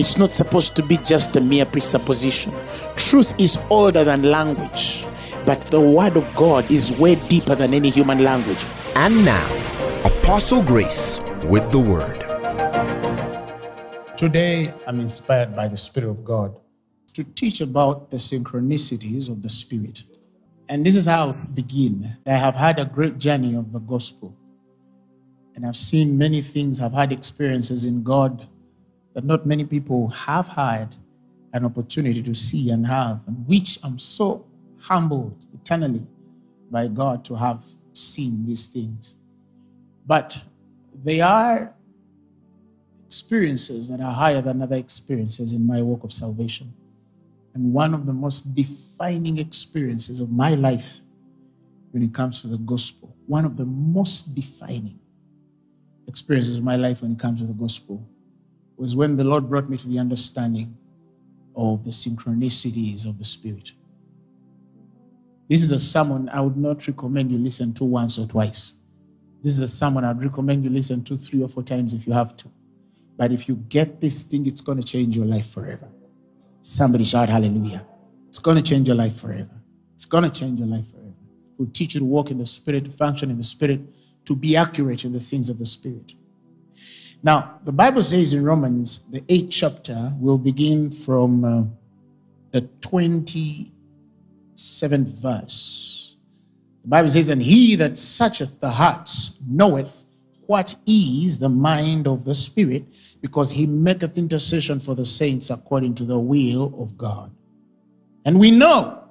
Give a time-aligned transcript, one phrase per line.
[0.00, 2.54] It's not supposed to be just a mere presupposition.
[2.96, 5.04] Truth is older than language,
[5.44, 8.64] but the word of God is way deeper than any human language.
[8.96, 9.46] And now,
[10.02, 12.16] Apostle Grace with the word.
[14.16, 16.58] Today, I'm inspired by the Spirit of God
[17.12, 20.04] to teach about the synchronicities of the Spirit.
[20.70, 22.16] And this is how I begin.
[22.24, 24.34] I have had a great journey of the gospel.
[25.54, 28.48] And I've seen many things, I've had experiences in God
[29.14, 30.96] that not many people have had
[31.52, 34.46] an opportunity to see and have, and which I'm so
[34.78, 36.06] humbled eternally
[36.70, 39.16] by God to have seen these things.
[40.06, 40.42] But
[41.02, 41.74] they are
[43.04, 46.72] experiences that are higher than other experiences in my walk of salvation.
[47.54, 51.00] And one of the most defining experiences of my life
[51.90, 55.00] when it comes to the gospel, one of the most defining
[56.06, 58.06] experiences of my life when it comes to the gospel
[58.80, 60.74] was when the Lord brought me to the understanding
[61.54, 63.72] of the synchronicities of the Spirit.
[65.50, 68.72] This is a sermon I would not recommend you listen to once or twice.
[69.42, 72.14] This is a sermon I'd recommend you listen to three or four times if you
[72.14, 72.50] have to.
[73.18, 75.88] But if you get this thing, it's going to change your life forever.
[76.62, 77.84] Somebody shout hallelujah.
[78.30, 79.60] It's going to change your life forever.
[79.94, 81.08] It's going to change your life forever.
[81.08, 83.80] It will teach you to walk in the Spirit, to function in the Spirit,
[84.24, 86.14] to be accurate in the things of the Spirit.
[87.22, 91.64] Now, the Bible says in Romans, the eighth chapter, will begin from uh,
[92.50, 93.70] the 27th
[95.20, 96.16] verse.
[96.82, 100.04] The Bible says, And he that searcheth the hearts knoweth
[100.46, 102.84] what is the mind of the Spirit,
[103.20, 107.30] because he maketh intercession for the saints according to the will of God.
[108.24, 109.04] And we know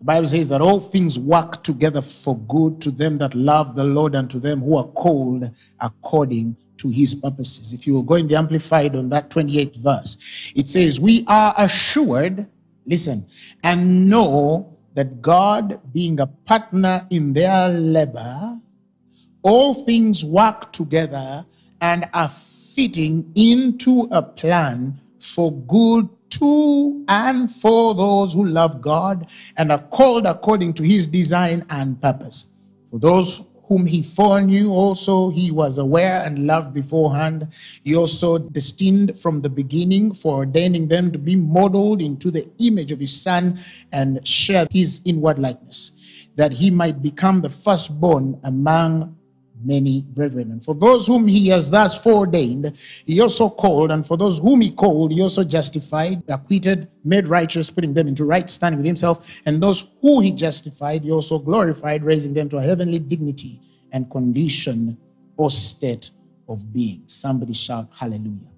[0.00, 3.84] the Bible says that all things work together for good to them that love the
[3.84, 5.48] Lord and to them who are called
[5.80, 7.72] according to his purposes.
[7.72, 11.54] If you will go in the Amplified on that 28th verse, it says, We are
[11.56, 12.46] assured,
[12.84, 13.26] listen,
[13.62, 18.60] and know that God, being a partner in their labor,
[19.42, 21.46] all things work together
[21.80, 29.28] and are fitting into a plan for good to and for those who love God
[29.56, 32.46] and are called according to his design and purpose.
[32.90, 37.48] For those whom he foreknew also he was aware and loved beforehand.
[37.82, 42.92] He also destined from the beginning for ordaining them to be modeled into the image
[42.92, 43.58] of his son
[43.90, 45.92] and share his inward likeness,
[46.36, 49.16] that he might become the firstborn among
[49.64, 50.50] many brethren.
[50.50, 54.60] And for those whom he has thus foreordained, he also called, and for those whom
[54.60, 59.40] he called, he also justified, acquitted, made righteous, putting them into right standing with himself.
[59.46, 63.60] And those who he justified, he also glorified, raising them to a heavenly dignity
[63.92, 64.96] and condition
[65.36, 66.10] or state
[66.48, 67.02] of being.
[67.06, 68.50] Somebody shout hallelujah.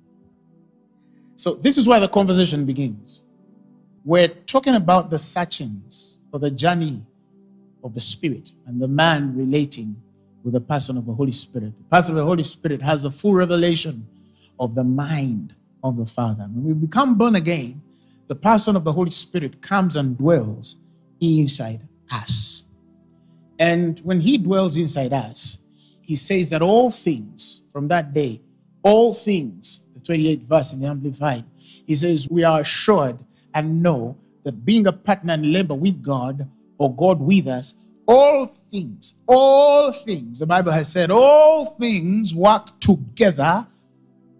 [1.36, 3.22] So this is where the conversation begins.
[4.04, 7.04] We're talking about the searchings or the journey
[7.82, 9.96] of the spirit and the man relating
[10.44, 11.72] with the person of the Holy Spirit.
[11.78, 14.06] The person of the Holy Spirit has a full revelation
[14.60, 16.44] of the mind of the Father.
[16.44, 17.82] When we become born again,
[18.28, 20.76] the person of the Holy Spirit comes and dwells
[21.20, 22.64] inside us.
[23.58, 25.58] And when he dwells inside us,
[26.00, 28.40] he says that all things from that day,
[28.82, 31.44] all things, the 28th verse in the Amplified,
[31.86, 33.18] he says, we are assured
[33.54, 37.74] and know that being a partner and labor with God or God with us,
[38.06, 43.66] all things, all things, the Bible has said, all things work together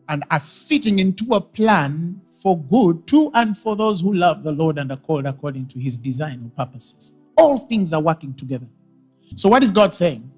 [0.09, 4.53] and are fitting into a plan for good to and for those who love the
[4.53, 7.13] Lord and are called according to his design or purposes.
[7.37, 8.67] All things are working together.
[9.37, 10.31] So, what is God saying?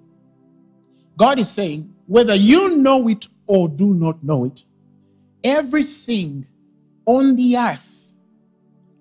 [1.17, 4.65] God is saying, whether you know it or do not know it,
[5.43, 6.47] everything
[7.05, 8.13] on the earth,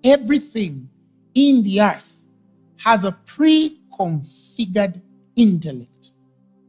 [0.02, 0.88] everything
[1.34, 2.24] in the earth
[2.78, 5.00] has a pre configured
[5.36, 6.12] intellect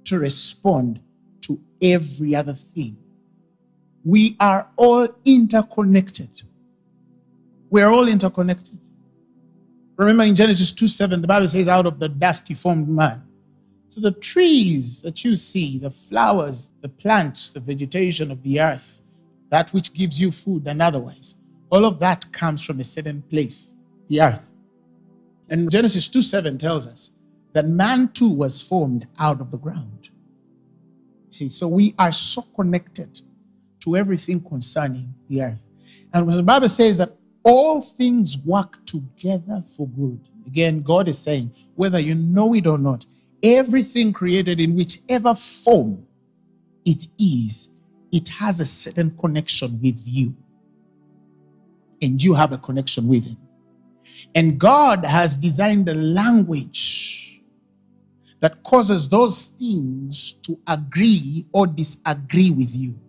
[0.06, 1.00] to respond
[1.42, 2.98] to every other thing.
[4.04, 6.30] We are all interconnected.
[7.70, 8.78] We are all interconnected.
[9.98, 13.24] Remember in Genesis 2 7, the Bible says, out of the dust he formed man.
[13.90, 19.02] So the trees that you see, the flowers, the plants, the vegetation of the earth,
[19.50, 21.36] that which gives you food and otherwise,
[21.70, 23.74] all of that comes from a certain place
[24.10, 24.54] the earth.
[25.50, 27.12] And Genesis 2 7 tells us
[27.54, 30.10] that man too was formed out of the ground.
[31.30, 33.22] See, so we are so connected
[33.82, 35.66] to everything concerning the earth.
[36.14, 41.20] And when the Bible says that all things work together for good, again, God is
[41.20, 43.06] saying, whether you know it or not,
[43.44, 46.06] everything created in whichever form
[46.86, 47.70] it is,
[48.12, 50.36] it has a certain connection with you.
[52.02, 53.38] And you have a connection with it.
[54.34, 57.27] And God has designed a language
[58.40, 63.00] that causes those things to agree or disagree with you.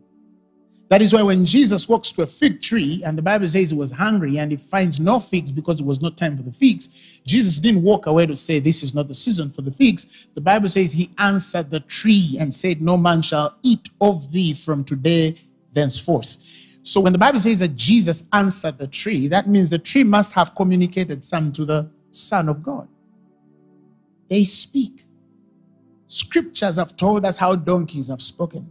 [0.90, 3.76] That is why when Jesus walks to a fig tree and the Bible says he
[3.76, 6.88] was hungry and he finds no figs because it was not time for the figs,
[7.26, 10.06] Jesus didn't walk away to say, This is not the season for the figs.
[10.34, 14.54] The Bible says he answered the tree and said, No man shall eat of thee
[14.54, 15.38] from today
[15.72, 16.38] thenceforth.
[16.82, 20.32] So when the Bible says that Jesus answered the tree, that means the tree must
[20.32, 22.88] have communicated some to the Son of God.
[24.30, 25.04] They speak.
[26.08, 28.66] Scriptures have told us how donkeys have spoken.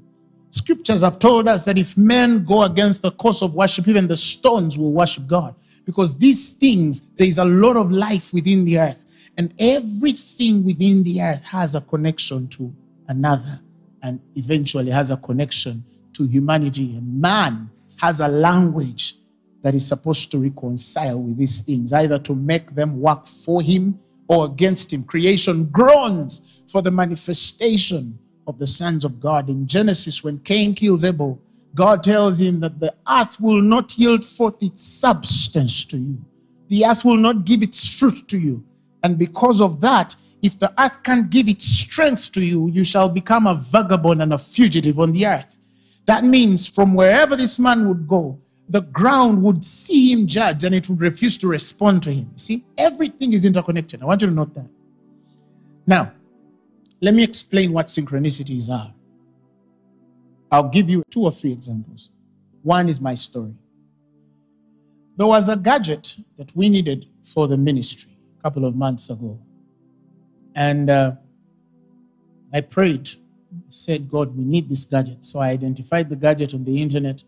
[0.49, 4.15] Scriptures have told us that if men go against the course of worship, even the
[4.15, 5.53] stones will worship God.
[5.85, 9.03] Because these things, there is a lot of life within the earth.
[9.37, 12.73] And everything within the earth has a connection to
[13.07, 13.61] another
[14.01, 16.97] and eventually has a connection to humanity.
[16.97, 19.15] And man has a language
[19.61, 23.99] that is supposed to reconcile with these things, either to make them work for him
[24.27, 25.03] or against him.
[25.03, 29.49] Creation groans for the manifestation of the sons of God.
[29.49, 31.39] In Genesis, when Cain kills Abel,
[31.75, 36.17] God tells him that the earth will not yield forth its substance to you.
[36.69, 38.65] The earth will not give its fruit to you.
[39.03, 43.09] And because of that, if the earth can't give its strength to you, you shall
[43.09, 45.57] become a vagabond and a fugitive on the earth.
[46.05, 50.75] That means from wherever this man would go, the ground would see him judge and
[50.75, 52.29] it would refuse to respond to him.
[52.33, 54.01] You see, everything is interconnected.
[54.01, 54.67] I want you to note that.
[55.85, 56.11] Now,
[56.99, 58.93] let me explain what synchronicities are.
[60.51, 62.09] I'll give you two or three examples.
[62.63, 63.55] One is my story.
[65.15, 69.39] There was a gadget that we needed for the ministry a couple of months ago.
[70.55, 71.13] And uh,
[72.53, 73.09] I prayed
[73.69, 75.25] said, God, we need this gadget.
[75.25, 77.23] So I identified the gadget on the internet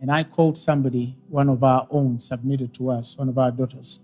[0.00, 4.00] and I called somebody, one of our own, submitted to us, one of our daughters.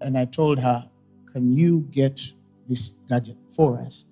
[0.00, 0.88] And I told her,
[1.32, 2.20] Can you get
[2.68, 4.06] this gadget for us?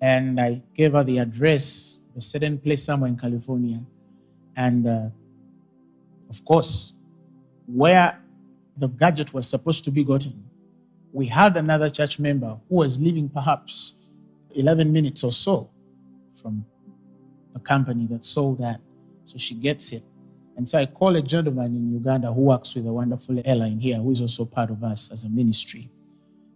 [0.00, 3.82] And I gave her the address, a certain place somewhere in California.
[4.56, 5.08] And uh,
[6.30, 6.94] of course,
[7.66, 8.18] where
[8.76, 10.44] the gadget was supposed to be gotten,
[11.12, 13.94] we had another church member who was living perhaps
[14.54, 15.70] 11 minutes or so
[16.34, 16.64] from
[17.52, 18.80] the company that sold that.
[19.24, 20.02] So she gets it.
[20.56, 23.96] And so I call a gentleman in Uganda who works with a wonderful airline here,
[23.96, 25.90] who is also part of us as a ministry.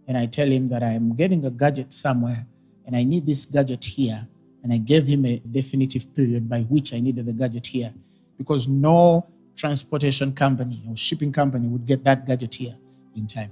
[0.07, 2.45] And I tell him that I'm getting a gadget somewhere
[2.85, 4.27] and I need this gadget here.
[4.63, 7.93] And I gave him a definitive period by which I needed the gadget here
[8.37, 9.25] because no
[9.55, 12.75] transportation company or shipping company would get that gadget here
[13.15, 13.51] in time.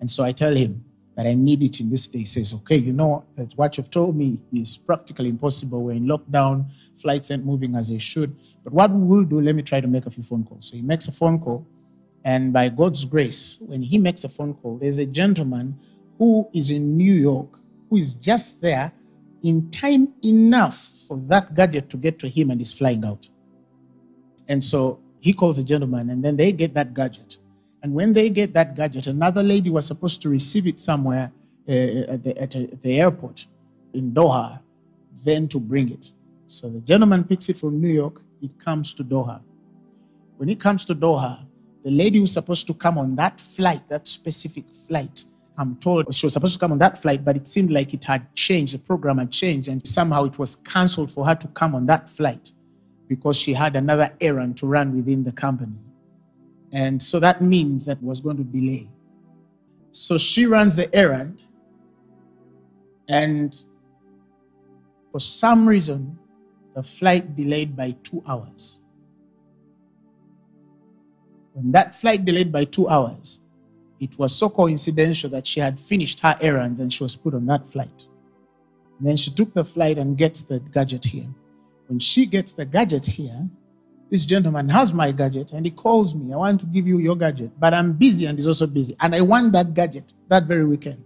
[0.00, 0.84] And so I tell him,
[1.16, 2.24] that I need it in this day.
[2.24, 5.82] Says, okay, you know that what you've told me is practically impossible.
[5.82, 8.34] We're in lockdown, flights aren't moving as they should.
[8.64, 10.68] But what we will do, let me try to make a few phone calls.
[10.68, 11.66] So he makes a phone call,
[12.24, 15.78] and by God's grace, when he makes a phone call, there's a gentleman
[16.18, 17.58] who is in New York
[17.90, 18.92] who is just there
[19.42, 23.28] in time enough for that gadget to get to him and is flying out.
[24.48, 27.38] And so he calls the gentleman, and then they get that gadget.
[27.82, 31.32] And when they get that gadget, another lady was supposed to receive it somewhere
[31.68, 33.46] uh, at, the, at, at the airport
[33.92, 34.60] in Doha,
[35.24, 36.10] then to bring it.
[36.46, 39.40] So the gentleman picks it from New York, it comes to Doha.
[40.36, 41.44] When it comes to Doha,
[41.84, 45.24] the lady who's supposed to come on that flight, that specific flight,
[45.58, 48.04] I'm told she was supposed to come on that flight, but it seemed like it
[48.04, 51.74] had changed, the program had changed, and somehow it was cancelled for her to come
[51.74, 52.52] on that flight
[53.08, 55.76] because she had another errand to run within the company.
[56.72, 58.88] And so that means that was going to delay.
[59.90, 61.42] So she runs the errand,
[63.08, 63.54] and
[65.10, 66.18] for some reason,
[66.74, 68.80] the flight delayed by two hours.
[71.52, 73.40] When that flight delayed by two hours,
[74.00, 77.44] it was so coincidental that she had finished her errands and she was put on
[77.46, 78.06] that flight.
[78.98, 81.28] And then she took the flight and gets the gadget here.
[81.88, 83.48] When she gets the gadget here,
[84.12, 86.34] this gentleman has my gadget and he calls me.
[86.34, 88.94] I want to give you your gadget, but I'm busy and he's also busy.
[89.00, 91.02] And I want that gadget that very weekend.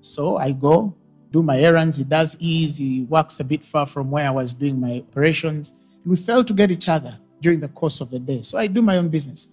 [0.00, 0.94] So I go,
[1.30, 1.98] do my errands.
[1.98, 2.78] He does ease.
[2.78, 5.74] He works a bit far from where I was doing my operations.
[6.06, 8.40] We failed to get each other during the course of the day.
[8.40, 9.48] So I do my own business.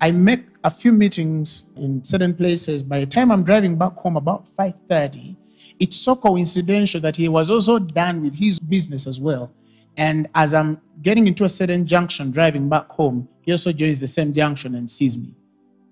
[0.00, 2.82] I make a few meetings in certain places.
[2.82, 5.36] By the time I'm driving back home about 5:30,
[5.78, 9.52] it's so coincidental that he was also done with his business as well.
[9.98, 14.06] And as I'm getting into a certain junction driving back home, he also joins the
[14.06, 15.34] same junction and sees me.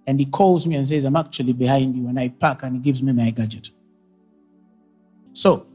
[0.06, 2.06] And he calls me and says, I'm actually behind you.
[2.06, 3.70] And I park and he gives me my gadget.
[5.32, 5.66] So,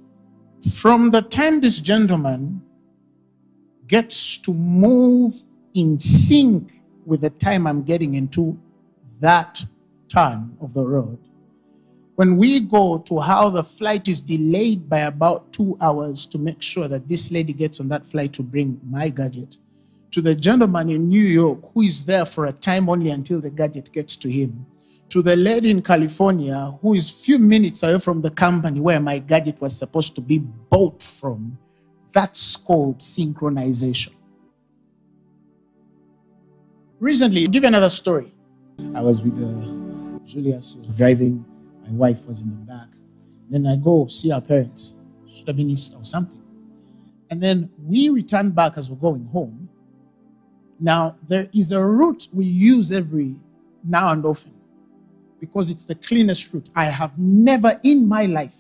[0.80, 2.62] from the time this gentleman
[3.88, 5.36] gets to move
[5.74, 6.72] in sync
[7.06, 8.58] with the time I'm getting into
[9.20, 9.66] that
[10.08, 11.20] turn of the road,
[12.22, 16.62] when we go to how the flight is delayed by about two hours to make
[16.62, 19.58] sure that this lady gets on that flight to bring my gadget,
[20.12, 23.50] to the gentleman in New York who is there for a time only until the
[23.50, 24.68] gadget gets to him,
[25.10, 29.18] to the lady in California who is few minutes away from the company where my
[29.18, 31.58] gadget was supposed to be bought from,
[32.12, 34.14] that's called synchronization.
[37.00, 38.32] Recently, I'll give you another story.
[38.94, 41.44] I was with uh, Julius driving
[41.84, 42.88] my wife was in the back.
[43.50, 44.94] Then I go see our parents.
[45.34, 46.42] Should have been or something.
[47.30, 49.70] And then we return back as we're going home.
[50.80, 53.36] Now, there is a route we use every
[53.84, 54.54] now and often
[55.40, 56.70] because it's the cleanest route.
[56.76, 58.56] I have never in my life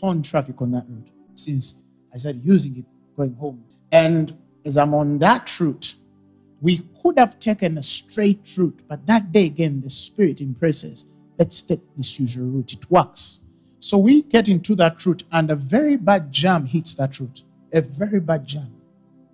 [0.00, 1.82] found traffic on that route since
[2.14, 2.84] I started using it
[3.16, 3.64] going home.
[3.90, 5.96] And as I'm on that route,
[6.60, 11.04] we could have taken a straight route, but that day again, the Spirit impresses
[11.38, 12.72] let's take this usual route.
[12.72, 13.40] It works.
[13.80, 17.44] So we get into that route, and a very bad jam hits that route.
[17.72, 18.72] A very bad jam.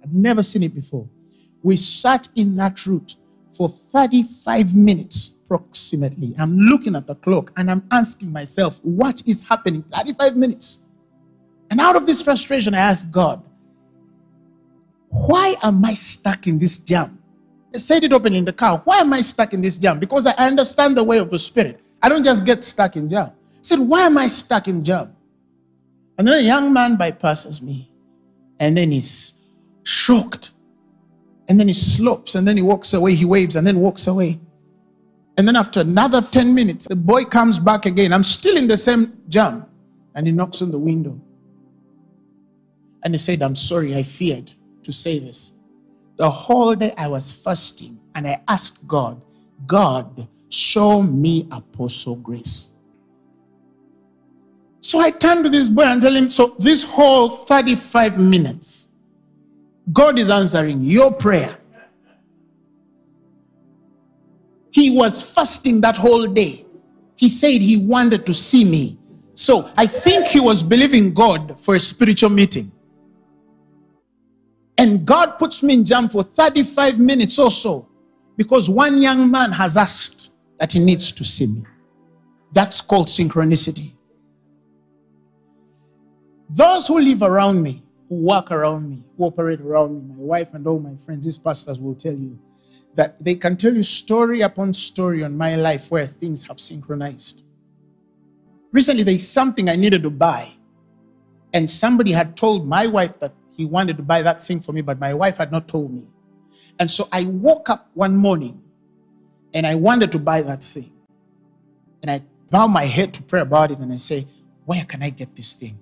[0.02, 1.08] I've never seen it before.
[1.62, 3.16] We sat in that route
[3.56, 6.34] for 35 minutes approximately.
[6.38, 9.84] I'm looking at the clock and I'm asking myself, what is happening?
[9.92, 10.78] 35 minutes.
[11.70, 13.42] And out of this frustration, I asked God,
[15.08, 17.18] why am I stuck in this jam?
[17.74, 18.80] I said it openly in the car.
[18.84, 19.98] Why am I stuck in this jam?
[19.98, 21.81] Because I understand the way of the Spirit.
[22.02, 23.28] I don't just get stuck in jam.
[23.28, 25.14] I said, Why am I stuck in jam?
[26.18, 27.90] And then a young man bypasses me.
[28.60, 29.34] And then he's
[29.84, 30.52] shocked.
[31.48, 33.14] And then he slopes and then he walks away.
[33.14, 34.40] He waves and then walks away.
[35.36, 38.12] And then after another 10 minutes, the boy comes back again.
[38.12, 39.66] I'm still in the same jam.
[40.14, 41.20] And he knocks on the window.
[43.04, 44.52] And he said, I'm sorry, I feared
[44.84, 45.52] to say this.
[46.16, 49.20] The whole day I was fasting and I asked God,
[49.66, 52.68] God, Show me Apostle Grace.
[54.80, 58.88] So I turn to this boy and tell him, So this whole 35 minutes,
[59.94, 61.56] God is answering your prayer.
[64.72, 66.66] He was fasting that whole day.
[67.16, 68.98] He said he wanted to see me.
[69.34, 72.70] So I think he was believing God for a spiritual meeting.
[74.76, 77.88] And God puts me in jam for 35 minutes or so
[78.36, 80.31] because one young man has asked
[80.62, 81.64] that he needs to see me.
[82.52, 83.94] That's called synchronicity.
[86.48, 90.54] Those who live around me, who work around me, who operate around me, my wife
[90.54, 92.38] and all my friends, these pastors will tell you
[92.94, 97.42] that they can tell you story upon story on my life where things have synchronized.
[98.70, 100.48] Recently, there's something I needed to buy,
[101.52, 104.80] and somebody had told my wife that he wanted to buy that thing for me,
[104.80, 106.06] but my wife had not told me.
[106.78, 108.62] And so I woke up one morning
[109.54, 110.92] and I wanted to buy that thing.
[112.02, 114.26] And I bow my head to pray about it and I say,
[114.64, 115.78] Where can I get this thing?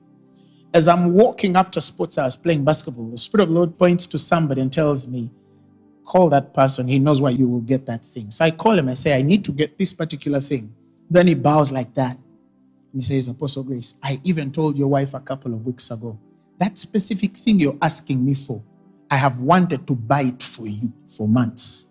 [0.73, 3.11] As I'm walking after sports, I was playing basketball.
[3.11, 5.31] The Spirit of the Lord points to somebody and tells me,
[6.05, 6.89] Call that person.
[6.89, 8.31] He knows where you will get that thing.
[8.31, 8.89] So I call him.
[8.89, 10.75] I say, I need to get this particular thing.
[11.09, 12.17] Then he bows like that.
[12.17, 16.19] And he says, Apostle Grace, I even told your wife a couple of weeks ago
[16.61, 18.63] that specific thing you're asking me for,
[19.11, 21.87] I have wanted to buy it for you for months.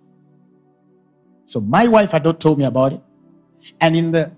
[1.50, 3.02] So my wife had not told me about it.
[3.82, 4.32] And in the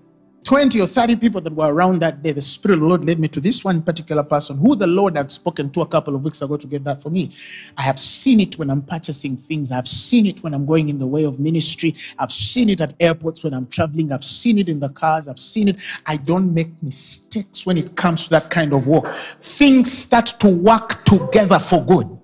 [0.44, 3.20] 20 or 30 people that were around that day, the Spirit of the Lord led
[3.20, 6.24] me to this one particular person who the Lord had spoken to a couple of
[6.24, 7.30] weeks ago to get that for me.
[7.76, 9.72] I have seen it when I'm purchasing things.
[9.72, 11.94] I've seen it when I'm going in the way of ministry.
[12.18, 14.10] I've seen it at airports when I'm traveling.
[14.10, 15.28] I've seen it in the cars.
[15.28, 15.76] I've seen it.
[16.06, 19.14] I don't make mistakes when it comes to that kind of work.
[19.42, 22.21] Things start to work together for good.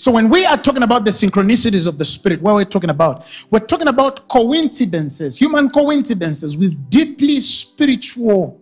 [0.00, 3.26] So when we are talking about the synchronicities of the spirit, what we're talking about,
[3.50, 8.58] we're talking about coincidences, human coincidences with deeply spiritual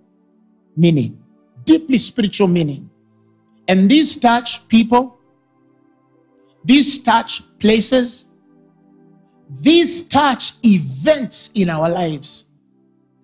[0.76, 1.16] meaning,
[1.62, 2.90] deeply spiritual meaning.
[3.68, 5.16] And these touch people,
[6.64, 8.26] these touch places,
[9.48, 12.46] these touch events in our lives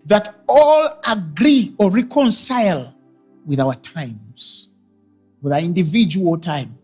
[0.07, 2.95] that all agree or reconcile
[3.45, 4.69] with our times,
[5.43, 6.79] with our individual time.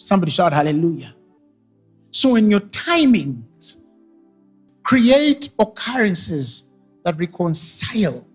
[0.00, 1.14] Somebody shout hallelujah.
[2.10, 3.76] So, in your timings,
[4.82, 6.64] create occurrences
[7.04, 8.26] that reconcile.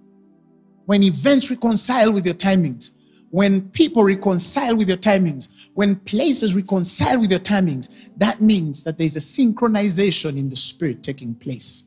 [0.86, 2.92] When events reconcile with your timings,
[3.32, 9.00] when people reconcile with your timings, when places reconcile with your timings, that means that
[9.00, 11.86] there's a synchronization in the spirit taking place.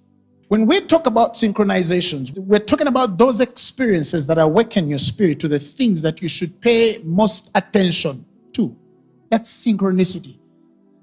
[0.49, 5.49] When we talk about synchronizations, we're talking about those experiences that awaken your spirit to
[5.49, 8.25] the things that you should pay most attention.
[9.30, 10.38] That's synchronicity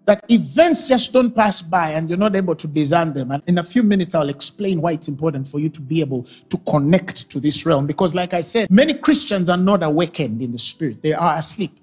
[0.05, 3.31] that events just don't pass by and you're not able to discern them.
[3.31, 6.27] And in a few minutes, I'll explain why it's important for you to be able
[6.49, 7.87] to connect to this realm.
[7.87, 11.79] Because, like I said, many Christians are not awakened in the spirit, they are asleep.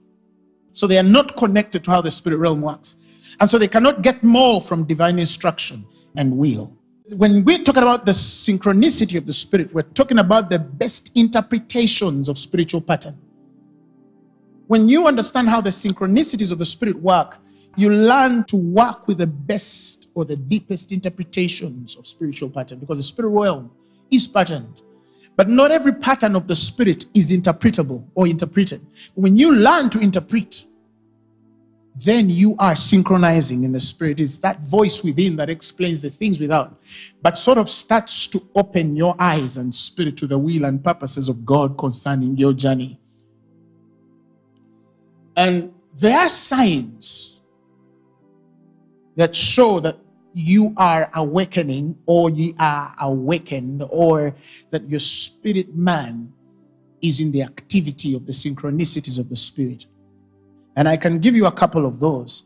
[0.71, 2.97] So they are not connected to how the spirit realm works.
[3.41, 5.85] And so they cannot get more from divine instruction
[6.17, 6.75] and will.
[7.17, 12.29] When we're talking about the synchronicity of the spirit, we're talking about the best interpretations
[12.29, 13.19] of spiritual pattern.
[14.73, 17.37] When you understand how the synchronicities of the spirit work,
[17.77, 22.97] you learn to work with the best or the deepest interpretations of spiritual pattern because
[22.97, 23.71] the spirit realm
[24.11, 24.81] is patterned.
[25.37, 28.81] But not every pattern of the spirit is interpretable or interpreted.
[29.15, 30.65] When you learn to interpret,
[31.95, 34.21] then you are synchronizing in the spirit.
[34.21, 36.81] It's that voice within that explains the things without,
[37.21, 41.29] but sort of starts to open your eyes and spirit to the will and purposes
[41.29, 42.99] of God concerning your journey.
[45.37, 47.43] And there are signs
[49.17, 49.99] that show that
[50.35, 54.35] you are awakening or you are awakened or
[54.71, 56.33] that your spirit man
[57.03, 59.87] is in the activity of the synchronicities of the spirit.
[60.77, 62.45] And I can give you a couple of those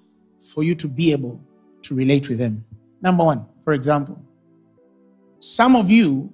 [0.54, 1.40] for you to be able
[1.82, 2.64] to relate with them.
[3.00, 4.20] Number one, for example,
[5.38, 6.32] some of you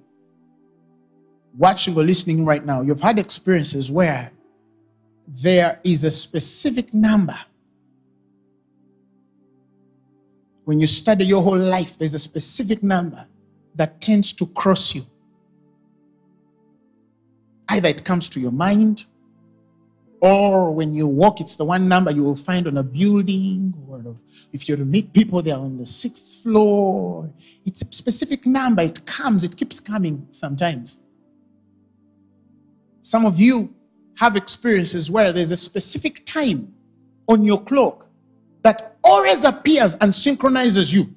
[1.55, 4.31] watching or listening right now, you've had experiences where
[5.27, 7.37] there is a specific number
[10.65, 13.25] When you study your whole life, there's a specific number
[13.75, 15.05] that tends to cross you.
[17.69, 19.05] Either it comes to your mind,
[20.21, 24.15] or when you walk, it's the one number you will find on a building, or
[24.53, 27.29] if to meet people, they're on the sixth floor.
[27.65, 28.83] It's a specific number.
[28.83, 30.97] It comes, it keeps coming sometimes.
[33.01, 33.75] Some of you
[34.15, 36.73] have experiences where there's a specific time
[37.27, 38.07] on your clock
[38.63, 41.13] that always appears and synchronizes you.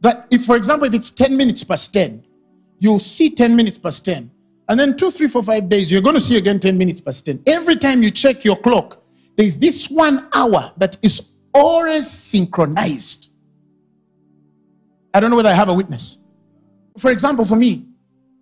[0.00, 2.24] That if, for example, if it's 10 minutes past 10,
[2.78, 4.30] you'll see 10 minutes past 10.
[4.68, 7.26] And then two, three, four, five days, you're going to see again 10 minutes past
[7.26, 7.42] 10.
[7.46, 9.02] Every time you check your clock,
[9.36, 13.30] there's this one hour that is always synchronized.
[15.12, 16.18] I don't know whether I have a witness.
[16.98, 17.86] For example, for me,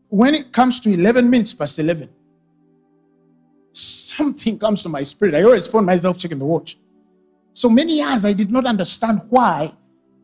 [0.08, 2.08] when it comes to 11 minutes past 11,
[3.78, 5.34] something comes to my spirit.
[5.34, 6.78] I always find myself checking the watch.
[7.52, 9.72] So many years I did not understand why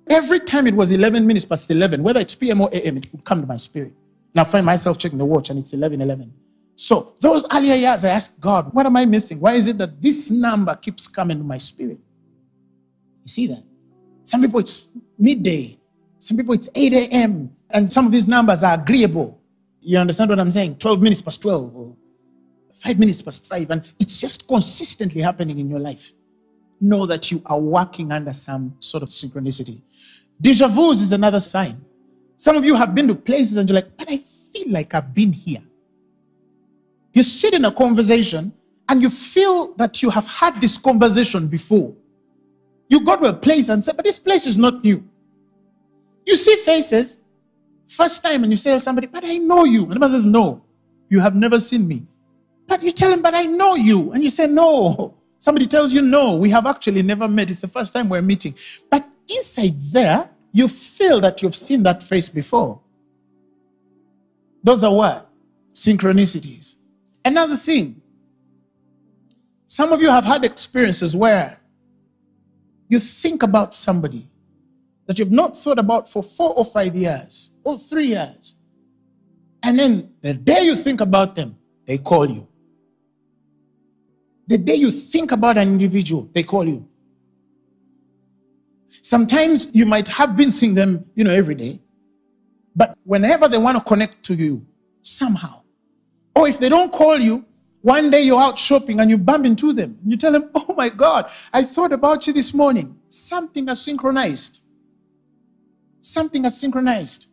[0.08, 3.24] every time it was 11 minutes past 11, whether it's PM or AM, it would
[3.24, 3.92] come to my spirit.
[4.34, 6.32] Now I find myself checking the watch and it's 11 11.
[6.76, 9.38] So those earlier years I asked God, what am I missing?
[9.38, 11.98] Why is it that this number keeps coming to my spirit?
[13.24, 13.62] You see that?
[14.24, 14.88] Some people it's
[15.18, 15.78] midday,
[16.18, 19.40] some people it's 8 a.m., and some of these numbers are agreeable.
[19.80, 20.76] You understand what I'm saying?
[20.76, 21.96] 12 minutes past 12 or
[22.74, 26.12] 5 minutes past 5, and it's just consistently happening in your life
[26.80, 29.80] know that you are working under some sort of synchronicity.
[30.40, 31.82] Deja vu is another sign.
[32.36, 35.14] Some of you have been to places and you're like, but I feel like I've
[35.14, 35.62] been here.
[37.12, 38.52] You sit in a conversation
[38.88, 41.94] and you feel that you have had this conversation before.
[42.88, 45.02] You go to a place and say, but this place is not new.
[46.26, 47.18] You see faces,
[47.88, 49.84] first time, and you say to somebody, but I know you.
[49.84, 50.62] And the person says, no,
[51.08, 52.06] you have never seen me.
[52.66, 54.12] But you tell him, but I know you.
[54.12, 57.50] And you say, no, Somebody tells you, no, we have actually never met.
[57.50, 58.54] It's the first time we're meeting.
[58.90, 62.80] But inside there, you feel that you've seen that face before.
[64.62, 65.30] Those are what?
[65.74, 66.76] Synchronicities.
[67.26, 68.00] Another thing,
[69.66, 71.60] some of you have had experiences where
[72.88, 74.26] you think about somebody
[75.04, 78.56] that you've not thought about for four or five years or three years.
[79.62, 82.48] And then the day you think about them, they call you.
[84.46, 86.86] The day you think about an individual, they call you.
[88.88, 91.80] Sometimes you might have been seeing them, you know, every day,
[92.76, 94.64] but whenever they want to connect to you,
[95.02, 95.62] somehow,
[96.36, 97.44] or if they don't call you,
[97.82, 99.98] one day you're out shopping and you bump into them.
[100.06, 102.98] You tell them, Oh my God, I thought about you this morning.
[103.08, 104.62] Something has synchronized.
[106.00, 107.26] Something has synchronized.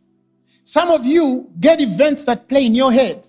[0.64, 3.26] Some of you get events that play in your head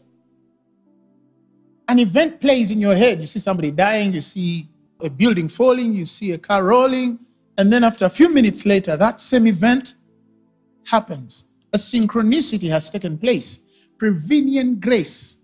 [1.88, 3.20] an event plays in your head.
[3.20, 4.70] You see somebody dying, you see
[5.00, 7.20] a building falling, you see a car rolling,
[7.58, 9.96] and then after a few minutes later, that same event
[10.86, 11.46] happens.
[11.74, 13.60] A synchronicity has taken place.
[13.98, 15.38] Prevenient grace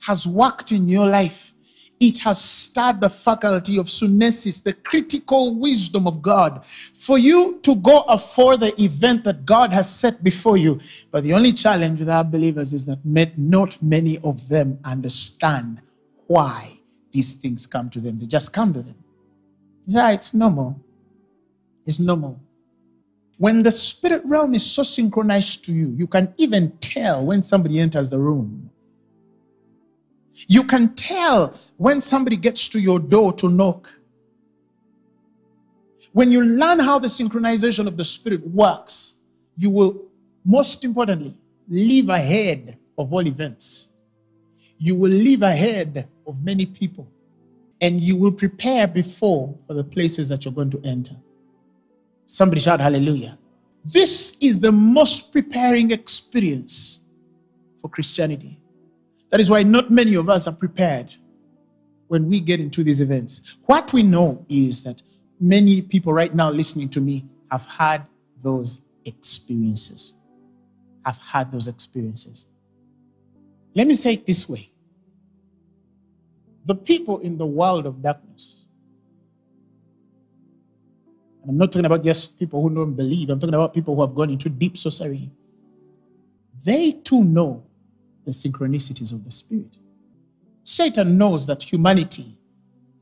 [0.00, 1.53] has worked in your life.
[2.00, 7.76] It has stirred the faculty of sunesis, the critical wisdom of God, for you to
[7.76, 10.80] go after the event that God has set before you.
[11.10, 15.80] But the only challenge with our believers is that not many of them understand
[16.26, 16.80] why
[17.12, 18.18] these things come to them.
[18.18, 18.96] They just come to them.
[19.84, 20.80] It's, ah, it's normal.
[21.86, 22.40] It's normal.
[23.38, 27.80] When the spirit realm is so synchronized to you, you can even tell when somebody
[27.80, 28.63] enters the room.
[30.48, 33.92] You can tell when somebody gets to your door to knock.
[36.12, 39.16] When you learn how the synchronization of the spirit works,
[39.56, 40.02] you will,
[40.44, 41.36] most importantly,
[41.68, 43.90] live ahead of all events.
[44.78, 47.08] You will live ahead of many people
[47.80, 51.16] and you will prepare before for the places that you're going to enter.
[52.26, 53.38] Somebody shout hallelujah.
[53.84, 57.00] This is the most preparing experience
[57.80, 58.58] for Christianity.
[59.30, 61.14] That is why not many of us are prepared
[62.08, 63.56] when we get into these events.
[63.66, 65.02] What we know is that
[65.40, 68.06] many people right now listening to me have had
[68.42, 70.14] those experiences.
[71.04, 72.46] Have had those experiences.
[73.74, 74.70] Let me say it this way
[76.66, 78.64] the people in the world of darkness,
[81.42, 84.00] and I'm not talking about just people who don't believe, I'm talking about people who
[84.00, 85.30] have gone into deep sorcery.
[86.64, 87.64] They too know
[88.24, 89.78] the synchronicities of the Spirit.
[90.62, 92.38] Satan knows that humanity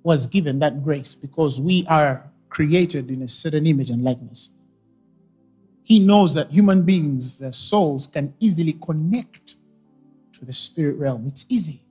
[0.03, 4.51] was given that grace because we are created in a certain image and likeness.
[5.85, 9.57] He knows that human beings, their souls, can easily connect
[10.33, 11.27] to the spirit realm.
[11.27, 11.83] It's easy.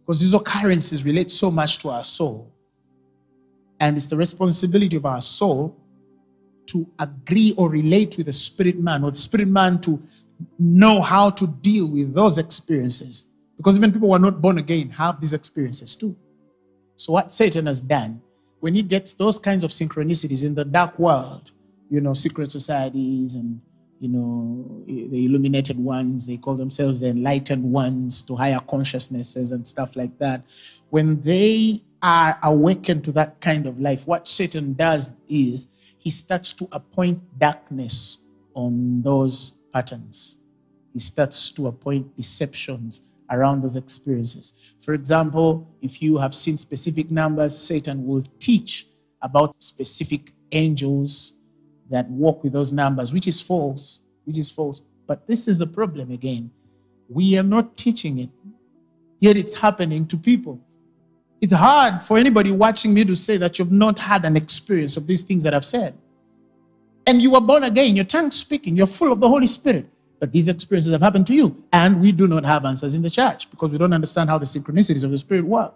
[0.00, 2.52] Because these occurrences relate so much to our soul.
[3.78, 5.76] And it's the responsibility of our soul
[6.66, 10.00] to agree or relate with the spirit man, or the spirit man to
[10.58, 13.26] know how to deal with those experiences.
[13.56, 16.16] Because even people who are not born again have these experiences too.
[16.96, 18.20] So, what Satan has done,
[18.60, 21.52] when he gets those kinds of synchronicities in the dark world,
[21.90, 23.60] you know, secret societies and
[24.02, 29.64] you know, the illuminated ones, they call themselves the enlightened ones to higher consciousnesses and
[29.64, 30.42] stuff like that.
[30.90, 36.52] When they are awakened to that kind of life, what Satan does is he starts
[36.54, 38.18] to appoint darkness
[38.54, 40.36] on those patterns.
[40.92, 44.52] He starts to appoint deceptions around those experiences.
[44.78, 48.86] For example, if you have seen specific numbers, Satan will teach
[49.22, 51.34] about specific angels
[51.90, 54.82] that walk with those numbers, which is false, which is false.
[55.06, 56.50] But this is the problem again.
[57.08, 58.30] We are not teaching it,
[59.20, 60.60] yet it's happening to people.
[61.40, 65.06] It's hard for anybody watching me to say that you've not had an experience of
[65.06, 65.98] these things that I've said.
[67.06, 69.86] And you were born again, your tongue speaking, you're full of the Holy Spirit.
[70.20, 71.64] But these experiences have happened to you.
[71.72, 74.46] And we do not have answers in the church because we don't understand how the
[74.46, 75.74] synchronicities of the Spirit work.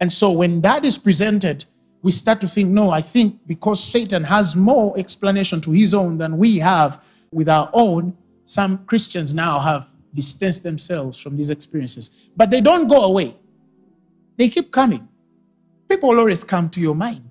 [0.00, 1.66] And so when that is presented,
[2.02, 6.18] we start to think, no, I think because Satan has more explanation to his own
[6.18, 12.10] than we have with our own, some Christians now have distanced themselves from these experiences.
[12.36, 13.36] But they don't go away,
[14.36, 15.08] they keep coming.
[15.88, 17.30] People always come to your mind,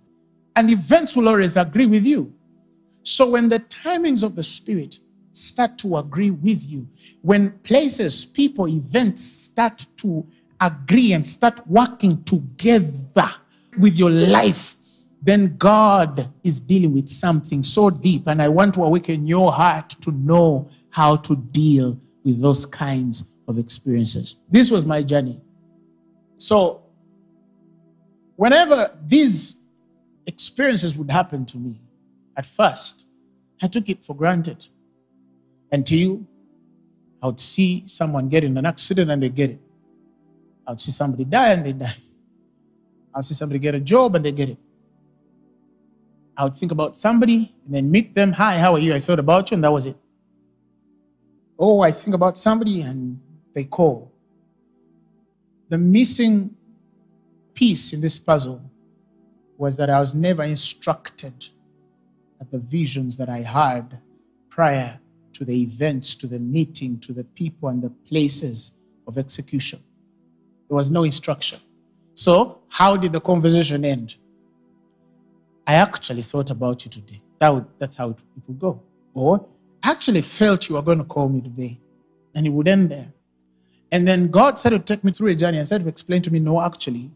[0.62, 2.32] and events will always agree with you.
[3.02, 5.00] So when the timings of the Spirit
[5.34, 6.88] start to agree with you,
[7.24, 10.24] when places, people, events start to
[10.60, 13.28] agree and start working together,
[13.80, 14.76] with your life,
[15.24, 18.28] then God is dealing with something so deep.
[18.28, 23.24] And I want to awaken your heart to know how to deal with those kinds
[23.48, 24.36] of experiences.
[24.48, 25.42] This was my journey.
[26.38, 26.84] So,
[28.36, 29.56] whenever these
[30.26, 31.80] experiences would happen to me,
[32.38, 33.06] at first,
[33.62, 34.66] I took it for granted
[35.72, 36.26] until
[37.22, 39.60] I would see someone get in an accident and they get it.
[40.66, 41.96] I would see somebody die and they die.
[43.14, 44.58] I would see somebody get a job and they get it.
[46.36, 48.32] I would think about somebody and then meet them.
[48.32, 48.94] Hi, how are you?
[48.94, 49.98] I thought about you, and that was it.
[51.60, 53.20] Oh, I think about somebody and
[53.54, 54.12] they call.
[55.70, 56.56] The missing
[57.54, 58.71] piece in this puzzle
[59.62, 61.50] was that I was never instructed
[62.42, 64.00] at the visions that I had
[64.50, 65.00] prior
[65.34, 68.72] to the events, to the meeting, to the people and the places
[69.08, 69.80] of execution.
[70.68, 71.60] There was no instruction.
[72.16, 74.16] So, how did the conversation end?
[75.68, 77.22] I actually thought about you today.
[77.38, 78.82] That would, that's how it, it would go.
[79.14, 79.46] Or,
[79.84, 81.80] I actually felt you were going to call me today.
[82.34, 83.14] And it would end there.
[83.92, 86.32] And then God said to take me through a journey and said to explain to
[86.32, 87.12] me, no, actually,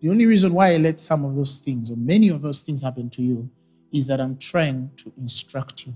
[0.00, 2.82] the only reason why I let some of those things or many of those things
[2.82, 3.50] happen to you
[3.92, 5.94] is that I'm trying to instruct you.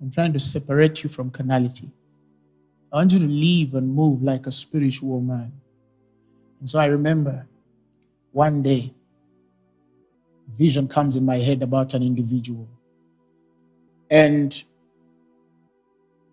[0.00, 1.90] I'm trying to separate you from carnality.
[2.92, 5.52] I want you to live and move like a spiritual man.
[6.58, 7.46] And so I remember
[8.32, 8.92] one day,
[10.48, 12.68] vision comes in my head about an individual.
[14.10, 14.62] And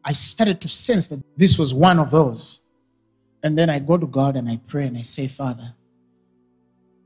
[0.04, 2.62] I started to sense that this was one of those.
[3.44, 5.76] And then I go to God and I pray and I say, Father,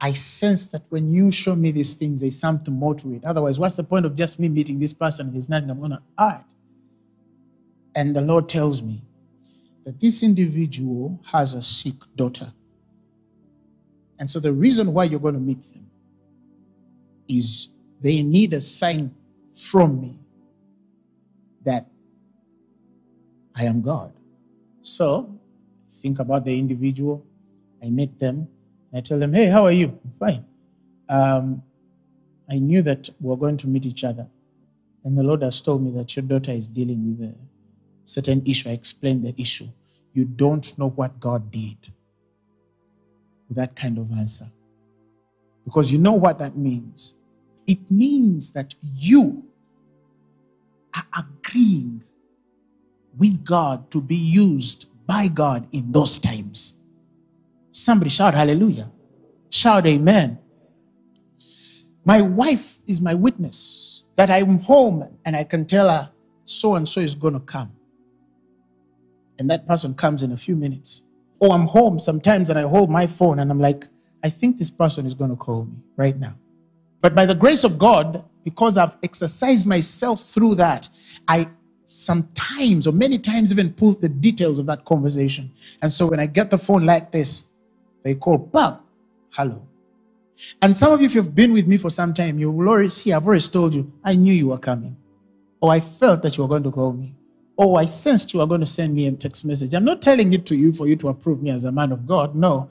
[0.04, 3.24] I sense that when you show me these things, there's something more to it.
[3.24, 5.32] Otherwise, what's the point of just me meeting this person?
[5.32, 6.44] There's nothing I'm going to add.
[7.96, 9.02] And the Lord tells me
[9.86, 12.52] that this individual has a sick daughter.
[14.20, 15.90] And so the reason why you're going to meet them
[17.30, 17.70] is
[18.02, 19.16] they need a sign
[19.56, 20.20] from me
[21.64, 21.88] that
[23.56, 24.12] I am God.
[24.82, 25.34] So
[25.88, 27.26] think about the individual.
[27.82, 28.50] I meet them.
[28.94, 30.00] I tell them, hey, how are you?
[30.20, 30.46] Fine.
[31.10, 31.64] Um,
[32.50, 34.28] I knew that we are going to meet each other.
[35.04, 37.36] And the Lord has told me that your daughter is dealing with a
[38.06, 38.70] certain issue.
[38.70, 39.68] I explained the issue.
[40.14, 41.78] You don't know what God did
[43.48, 44.46] with that kind of answer.
[45.66, 47.16] Because you know what that means.
[47.66, 49.44] It means that you
[50.96, 52.04] are agreeing
[53.18, 56.76] with God to be used by God in those times.
[57.74, 58.92] Somebody shout hallelujah.
[59.50, 60.38] Shout amen.
[62.06, 66.12] My wife is my witness that I'm home and I can tell her
[66.46, 67.72] so and so is going to come.
[69.40, 71.02] And that person comes in a few minutes.
[71.40, 73.88] Or I'm home sometimes and I hold my phone and I'm like,
[74.24, 76.36] I think this person is going to call me right now.
[77.02, 80.88] But by the grace of God, because I've exercised myself through that,
[81.28, 81.50] I
[81.86, 85.52] sometimes or many times even pull the details of that conversation.
[85.82, 87.46] And so when I get the phone like this,
[88.04, 88.82] they call, Bob,
[89.32, 89.66] hello.
[90.62, 92.90] And some of you, if you've been with me for some time, you will already
[92.90, 94.98] see, I've always told you, I knew you were coming.
[95.62, 97.16] Or I felt that you were going to call me.
[97.56, 99.74] Or I sensed you were going to send me a text message.
[99.74, 102.06] I'm not telling it to you for you to approve me as a man of
[102.06, 102.36] God.
[102.36, 102.70] No.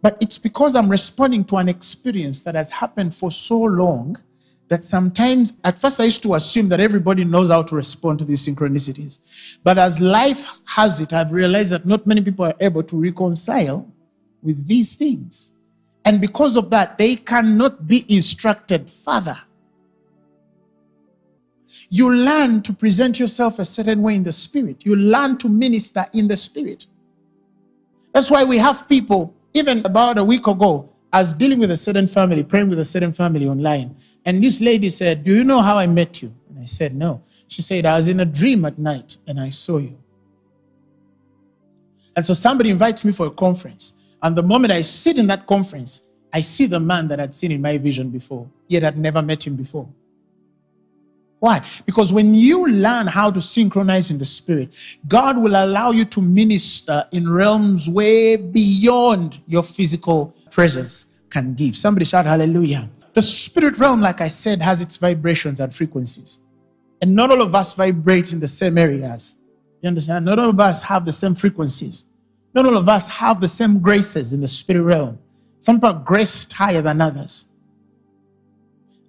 [0.00, 4.16] But it's because I'm responding to an experience that has happened for so long
[4.68, 8.24] that sometimes, at first, I used to assume that everybody knows how to respond to
[8.24, 9.18] these synchronicities.
[9.62, 13.91] But as life has it, I've realized that not many people are able to reconcile
[14.42, 15.52] with these things.
[16.04, 19.36] And because of that, they cannot be instructed further.
[21.88, 26.04] You learn to present yourself a certain way in the spirit, you learn to minister
[26.12, 26.86] in the spirit.
[28.12, 32.06] That's why we have people, even about a week ago, as dealing with a certain
[32.06, 33.96] family, praying with a certain family online.
[34.24, 36.32] And this lady said, Do you know how I met you?
[36.48, 37.22] And I said, No.
[37.48, 39.98] She said, I was in a dream at night and I saw you.
[42.16, 43.92] And so somebody invites me for a conference.
[44.22, 47.52] And the moment I sit in that conference, I see the man that I'd seen
[47.52, 49.88] in my vision before, yet I'd never met him before.
[51.40, 51.60] Why?
[51.86, 54.72] Because when you learn how to synchronize in the spirit,
[55.08, 61.76] God will allow you to minister in realms way beyond your physical presence can give.
[61.76, 62.88] Somebody shout hallelujah.
[63.14, 66.38] The spirit realm, like I said, has its vibrations and frequencies.
[67.00, 69.34] And not all of us vibrate in the same areas.
[69.82, 70.24] You understand?
[70.24, 72.04] Not all of us have the same frequencies.
[72.54, 75.18] Not all of us have the same graces in the spirit realm.
[75.58, 77.46] Some people are graced higher than others.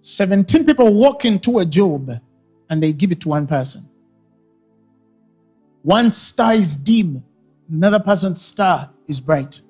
[0.02, 2.20] 17 people walk into a job
[2.70, 3.88] and they give it to one person.
[5.82, 7.24] One star is dim,
[7.70, 9.62] another person's star is bright.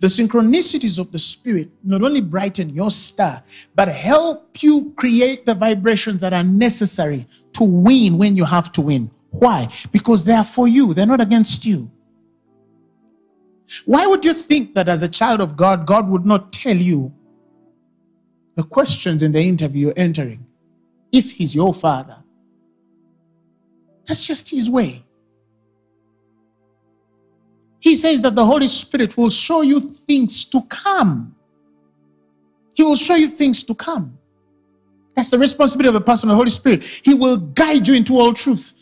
[0.00, 3.42] The synchronicities of the Spirit not only brighten your star,
[3.74, 8.80] but help you create the vibrations that are necessary to win when you have to
[8.80, 9.10] win.
[9.30, 9.68] Why?
[9.90, 11.90] Because they are for you, they're not against you.
[13.84, 17.12] Why would you think that as a child of God, God would not tell you
[18.54, 20.46] the questions in the interview you're entering
[21.10, 22.16] if He's your Father?
[24.06, 25.04] That's just His way.
[27.80, 31.34] He says that the Holy Spirit will show you things to come.
[32.74, 34.18] He will show you things to come.
[35.14, 36.84] That's the responsibility of the person of the Holy Spirit.
[36.84, 38.72] He will guide you into all truth.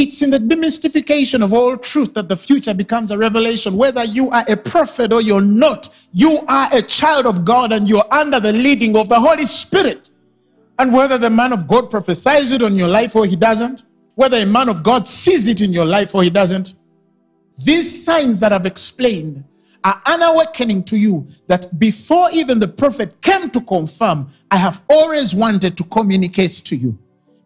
[0.00, 3.76] It's in the demystification of all truth that the future becomes a revelation.
[3.76, 7.88] Whether you are a prophet or you're not, you are a child of God and
[7.88, 10.10] you're under the leading of the Holy Spirit.
[10.78, 13.82] And whether the man of God prophesies it on your life or he doesn't,
[14.14, 16.74] whether a man of God sees it in your life or he doesn't,
[17.56, 19.42] these signs that I've explained
[19.82, 24.80] are an awakening to you that before even the prophet came to confirm, I have
[24.88, 26.96] always wanted to communicate to you.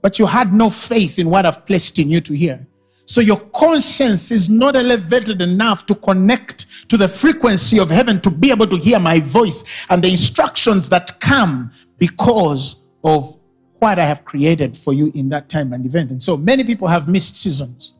[0.02, 2.66] But you had no faith in what I've placed in you to hear.
[3.06, 8.30] So your conscience is not elevated enough to connect to the frequency of heaven to
[8.30, 13.38] be able to hear my voice and the instructions that come because of
[13.80, 16.10] what I have created for you in that time and event.
[16.10, 17.94] And so many people have missed seasons.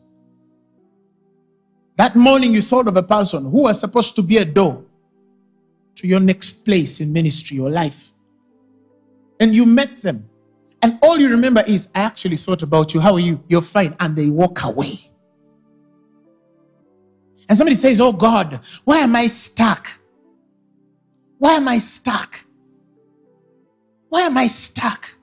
[1.96, 4.84] That morning, you thought of a person who was supposed to be a door
[5.96, 8.12] to your next place in ministry or life.
[9.40, 10.28] And you met them.
[10.82, 13.00] And all you remember is, I actually thought about you.
[13.00, 13.42] How are you?
[13.48, 13.96] You're fine.
[14.00, 14.98] And they walk away.
[17.48, 19.88] And somebody says, Oh God, why am I stuck?
[21.38, 22.44] Why am I stuck?
[24.08, 25.16] Why am I stuck?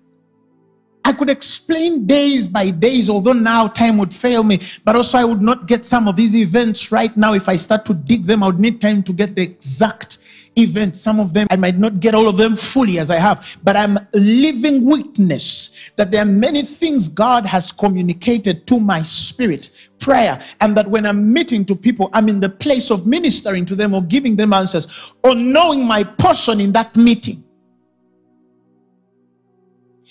[1.05, 5.23] I could explain days by days, although now time would fail me, but also I
[5.23, 7.33] would not get some of these events right now.
[7.33, 10.19] If I start to dig them, I would need time to get the exact
[10.57, 10.95] event.
[10.95, 13.75] Some of them, I might not get all of them fully as I have, but
[13.75, 20.41] I'm living witness that there are many things God has communicated to my spirit, prayer,
[20.61, 23.93] and that when I'm meeting to people, I'm in the place of ministering to them
[23.93, 24.87] or giving them answers
[25.23, 27.43] or knowing my portion in that meeting.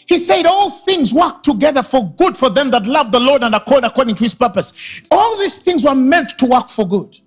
[0.09, 3.55] He said, All things work together for good for them that love the Lord and
[3.55, 5.03] accord according to his purpose.
[5.11, 7.18] All these things were meant to work for good.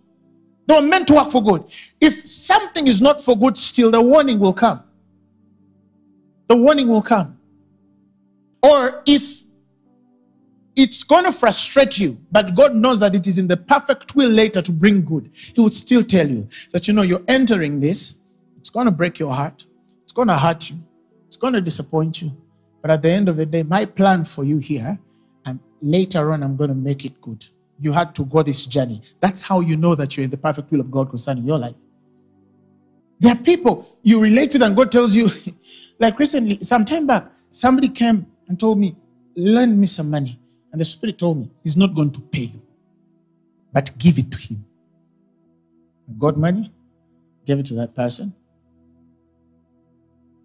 [0.71, 1.65] They were meant to work for good.
[1.99, 4.81] If something is not for good, still the warning will come.
[6.47, 7.37] The warning will come.
[8.63, 9.43] Or if
[10.77, 14.29] it's going to frustrate you, but God knows that it is in the perfect will
[14.29, 18.15] later to bring good, He would still tell you that, you know, you're entering this,
[18.57, 19.65] it's going to break your heart,
[20.03, 20.77] it's going to hurt you,
[21.27, 22.31] it's going to disappoint you,
[22.81, 24.97] but at the end of the day, my plan for you here,
[25.45, 27.45] and later on, I'm going to make it good.
[27.81, 29.01] You had to go this journey.
[29.19, 31.75] That's how you know that you're in the perfect will of God concerning your life.
[33.19, 35.29] There are people you relate with, and God tells you,
[35.99, 38.95] like recently, some time back, somebody came and told me,
[39.35, 40.39] Lend me some money.
[40.71, 42.61] And the Spirit told me, He's not going to pay you,
[43.73, 44.63] but give it to Him.
[46.07, 46.71] I got money,
[47.45, 48.33] gave it to that person.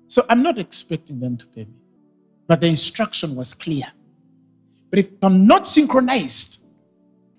[0.08, 1.74] So I'm not expecting them to pay me.
[2.46, 3.92] But the instruction was clear.
[4.88, 6.60] But if I'm not synchronized,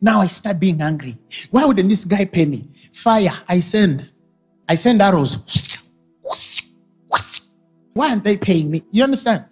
[0.01, 1.17] now I start being angry.
[1.51, 2.69] Why wouldn't this guy pay me?
[2.93, 4.11] Fire, I send.
[4.67, 5.37] I send arrows.
[7.93, 8.83] Why aren't they paying me?
[8.91, 9.45] You understand?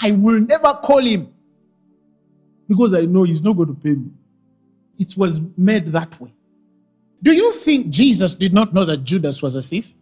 [0.00, 1.32] I will never call him
[2.68, 4.10] because I know he's not going to pay me.
[4.98, 6.32] It was made that way.
[7.22, 9.94] Do you think Jesus did not know that Judas was a thief?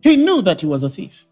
[0.00, 1.24] He knew that he was a thief.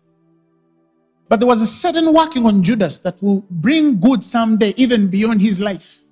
[1.28, 5.42] But there was a certain working on Judas that will bring good someday, even beyond
[5.42, 6.05] his life.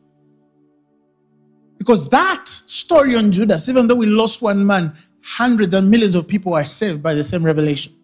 [1.78, 6.28] Because that story on Judas, even though we lost one man, hundreds and millions of
[6.28, 7.94] people are saved by the same revelation.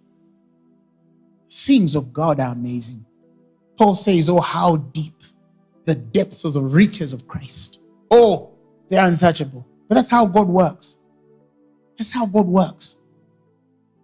[1.50, 3.04] Things of God are amazing.
[3.76, 5.14] Paul says, Oh, how deep
[5.85, 7.80] the depths of the riches of Christ.
[8.11, 8.52] Oh,
[8.88, 9.66] they're unsearchable.
[9.88, 10.98] But that's how God works.
[11.98, 12.96] That's how God works.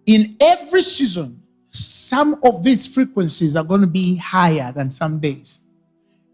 [0.05, 5.59] In every season, some of these frequencies are going to be higher than some days.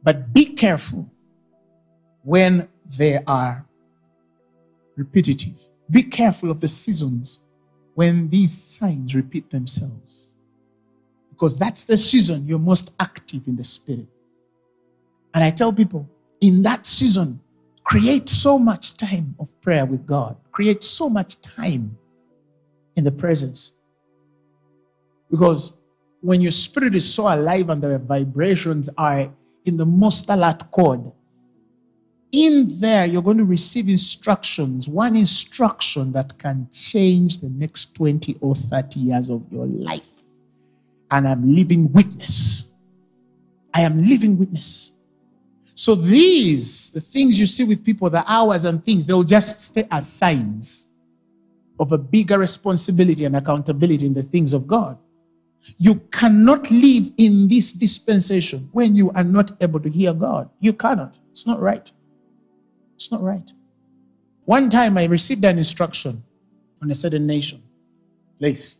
[0.01, 1.09] But be careful
[2.23, 3.65] when they are
[4.95, 5.59] repetitive.
[5.89, 7.39] Be careful of the seasons
[7.95, 10.33] when these signs repeat themselves.
[11.29, 14.07] Because that's the season you're most active in the spirit.
[15.33, 16.07] And I tell people,
[16.41, 17.39] in that season,
[17.83, 21.97] create so much time of prayer with God, create so much time
[22.95, 23.73] in the presence
[25.33, 25.73] because
[26.21, 29.31] when your spirit is so alive and the vibrations are
[29.65, 31.11] in the most alert chord,
[32.33, 38.37] in there you're going to receive instructions, one instruction that can change the next 20
[38.41, 40.21] or 30 years of your life.
[41.11, 42.65] And I'm living witness.
[43.73, 44.91] I am living witness.
[45.75, 49.87] So these, the things you see with people, the hours and things, they'll just stay
[49.91, 50.87] as signs
[51.79, 54.97] of a bigger responsibility and accountability in the things of God.
[55.77, 60.49] You cannot live in this dispensation when you are not able to hear God.
[60.59, 61.17] You cannot.
[61.31, 61.91] It's not right.
[62.95, 63.51] It's not right.
[64.45, 66.23] One time I received an instruction
[66.81, 67.61] on a certain nation,
[68.39, 68.77] place,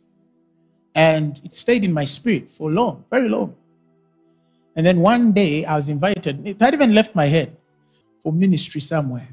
[0.96, 3.56] and it stayed in my spirit for long, very long.
[4.76, 7.56] And then one day I was invited, it had even left my head
[8.22, 9.30] for ministry somewhere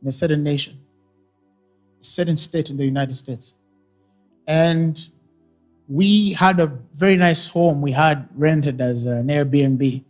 [0.00, 0.80] in a certain nation,
[2.00, 3.54] a certain state in the United States.
[4.46, 4.98] And
[5.88, 10.04] we had a very nice home we had rented as an Airbnb.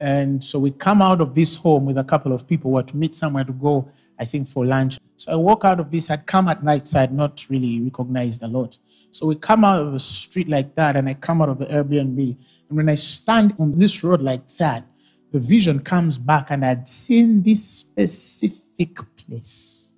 [0.00, 2.82] And so we come out of this home with a couple of people who were
[2.84, 4.98] to meet somewhere to go, I think, for lunch.
[5.16, 8.42] So I walk out of this, I'd come at night, so I'd not really recognized
[8.42, 8.78] a lot.
[9.10, 11.66] So we come out of a street like that, and I come out of the
[11.66, 12.36] Airbnb.
[12.68, 14.84] And when I stand on this road like that,
[15.32, 19.92] the vision comes back, and I'd seen this specific place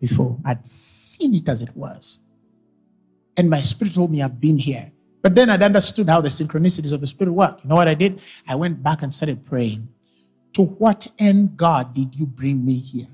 [0.00, 0.38] before.
[0.44, 2.18] I'd seen it as it was.
[3.36, 4.90] And my spirit told me, I've been here.
[5.24, 7.64] But then I'd understood how the synchronicities of the Spirit work.
[7.64, 8.20] You know what I did?
[8.46, 9.88] I went back and started praying.
[10.52, 13.06] To what end, God, did you bring me here?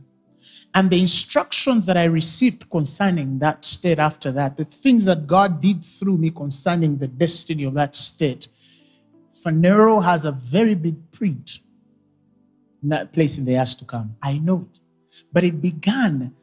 [0.75, 5.61] And the instructions that I received concerning that state after that, the things that God
[5.61, 8.49] did through me concerning the destiny of that state,
[9.33, 11.61] Phaneroo has a very big print
[12.83, 14.17] in that place in the years to come.
[14.21, 14.81] I know it.
[15.33, 16.35] But it began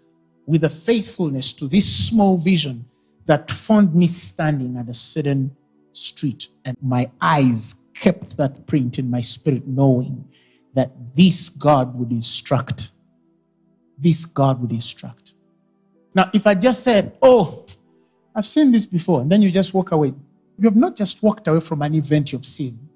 [0.45, 2.86] with a faithfulness to this small vision
[3.26, 5.57] that found me standing at a certain
[5.98, 10.28] street, and my eyes kept that print in my spirit, knowing
[10.74, 12.91] that this God would instruct.
[13.98, 15.34] This God would instruct.
[16.14, 17.66] Now, if I just said, Oh,
[18.36, 20.14] I've seen this before, and then you just walk away,
[20.60, 22.88] you have not just walked away from an event you've seen.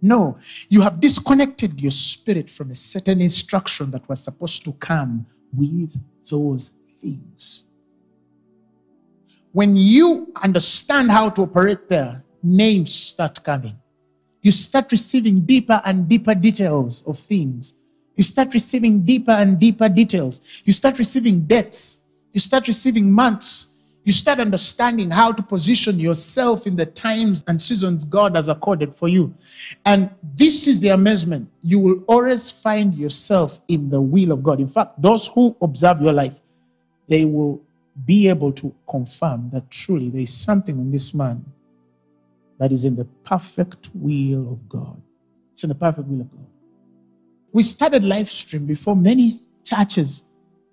[0.00, 0.38] No,
[0.68, 5.96] you have disconnected your spirit from a certain instruction that was supposed to come with
[6.30, 6.70] those
[7.00, 7.64] things.
[9.52, 13.76] When you understand how to operate there, names start coming.
[14.42, 17.74] You start receiving deeper and deeper details of things.
[18.16, 20.40] You start receiving deeper and deeper details.
[20.64, 22.00] You start receiving debts.
[22.32, 23.68] You start receiving months.
[24.04, 28.94] You start understanding how to position yourself in the times and seasons God has accorded
[28.94, 29.34] for you.
[29.84, 31.50] And this is the amazement.
[31.62, 34.60] You will always find yourself in the will of God.
[34.60, 36.40] In fact, those who observe your life,
[37.06, 37.60] they will
[38.06, 41.44] be able to confirm that truly there is something in this man
[42.58, 45.00] that is in the perfect will of God.
[45.52, 46.46] It's in the perfect will of God.
[47.52, 50.22] We started live stream before many churches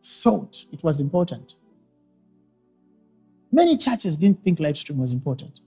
[0.04, 1.56] thought it was important.
[3.52, 5.60] Many churches didn't think live stream was important.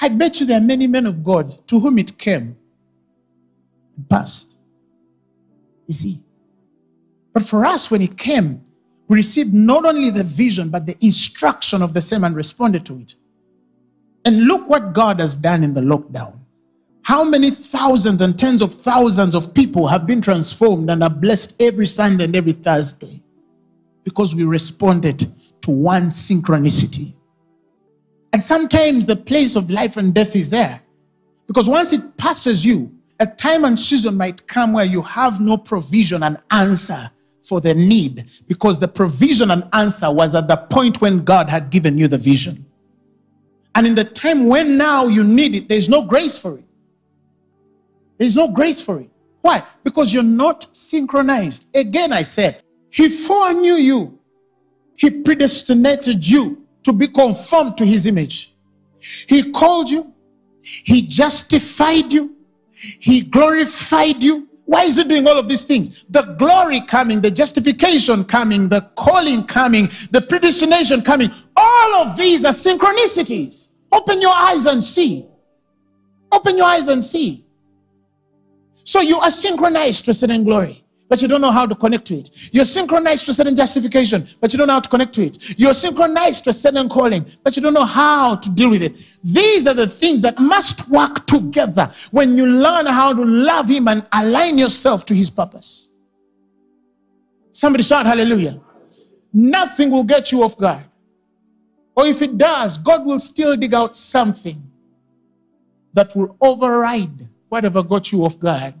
[0.00, 2.56] I bet you there are many men of God to whom it came
[3.96, 4.56] and passed.
[5.86, 6.22] You see?
[7.32, 8.64] But for us, when it came,
[9.08, 12.98] we received not only the vision, but the instruction of the same and responded to
[13.00, 13.16] it.
[14.24, 16.38] And look what God has done in the lockdown.
[17.02, 21.60] How many thousands and tens of thousands of people have been transformed and are blessed
[21.60, 23.22] every Sunday and every Thursday
[24.04, 27.14] because we responded to one synchronicity.
[28.32, 30.80] And sometimes the place of life and death is there
[31.46, 35.56] because once it passes you, a time and season might come where you have no
[35.56, 37.10] provision and answer
[37.42, 41.70] for the need because the provision and answer was at the point when God had
[41.70, 42.63] given you the vision.
[43.74, 46.64] And in the time when now you need it, there's no grace for it.
[48.18, 49.10] There's no grace for it.
[49.42, 49.62] Why?
[49.82, 51.66] Because you're not synchronized.
[51.74, 54.18] Again, I said, He foreknew you,
[54.96, 58.54] He predestinated you to be conformed to His image.
[59.00, 60.12] He called you,
[60.62, 62.36] He justified you,
[62.72, 66.04] He glorified you, why is he doing all of these things?
[66.08, 71.30] The glory coming, the justification coming, the calling coming, the predestination coming.
[71.56, 73.68] All of these are synchronicities.
[73.92, 75.26] Open your eyes and see.
[76.32, 77.44] Open your eyes and see.
[78.84, 82.06] So you are synchronized to a certain glory but you don't know how to connect
[82.06, 82.30] to it.
[82.52, 85.58] You're synchronized to a certain justification, but you don't know how to connect to it.
[85.58, 88.96] You're synchronized to a certain calling, but you don't know how to deal with it.
[89.22, 93.88] These are the things that must work together when you learn how to love Him
[93.88, 95.88] and align yourself to His purpose.
[97.52, 98.60] Somebody shout hallelujah.
[99.32, 100.84] Nothing will get you off guard.
[101.96, 104.60] Or if it does, God will still dig out something
[105.92, 108.74] that will override whatever got you off guard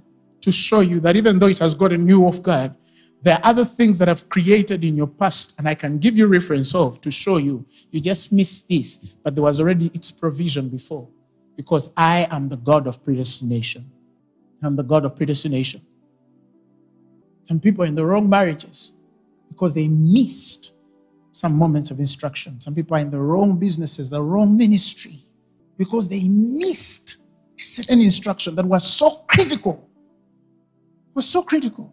[0.44, 2.74] to show you that even though it has gotten you off guard,
[3.22, 6.26] there are other things that I've created in your past, and I can give you
[6.26, 7.64] reference of to show you.
[7.90, 11.08] You just missed this, but there was already its provision before.
[11.56, 13.90] Because I am the God of predestination.
[14.62, 15.80] I'm the God of predestination.
[17.44, 18.92] Some people are in the wrong marriages
[19.48, 20.72] because they missed
[21.32, 22.60] some moments of instruction.
[22.60, 25.20] Some people are in the wrong businesses, the wrong ministry,
[25.78, 27.16] because they missed
[27.58, 29.88] a certain instruction that was so critical
[31.14, 31.92] was so critical.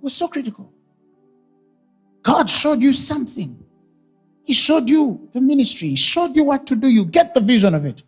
[0.00, 0.72] was so critical.
[2.22, 3.64] God showed you something.
[4.44, 5.90] He showed you the ministry.
[5.90, 6.88] He showed you what to do.
[6.88, 8.02] You get the vision of it.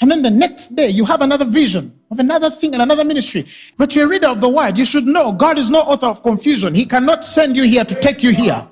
[0.00, 3.46] And then the next day, you have another vision of another thing and another ministry.
[3.76, 4.78] But you're a reader of the word.
[4.78, 6.74] You should know God is no author of confusion.
[6.74, 8.66] He cannot send you here to take you here.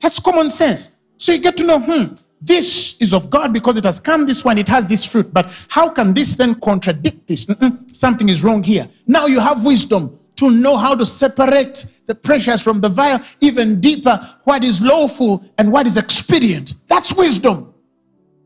[0.00, 0.90] That's common sense.
[1.16, 4.44] So you get to know, hmm, this is of God because it has come this
[4.44, 5.32] one, it has this fruit.
[5.32, 7.44] But how can this then contradict this?
[7.46, 8.88] Mm-mm, something is wrong here.
[9.06, 13.80] Now you have wisdom to know how to separate the precious from the vile, even
[13.80, 16.74] deeper, what is lawful and what is expedient.
[16.86, 17.74] That's wisdom.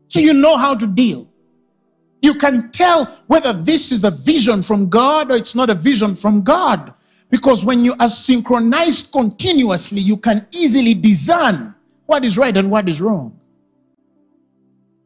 [0.07, 1.29] So you know how to deal.
[2.21, 6.15] You can tell whether this is a vision from God or it's not a vision
[6.15, 6.93] from God.
[7.29, 11.75] Because when you are synchronized continuously, you can easily discern
[12.05, 13.39] what is right and what is wrong.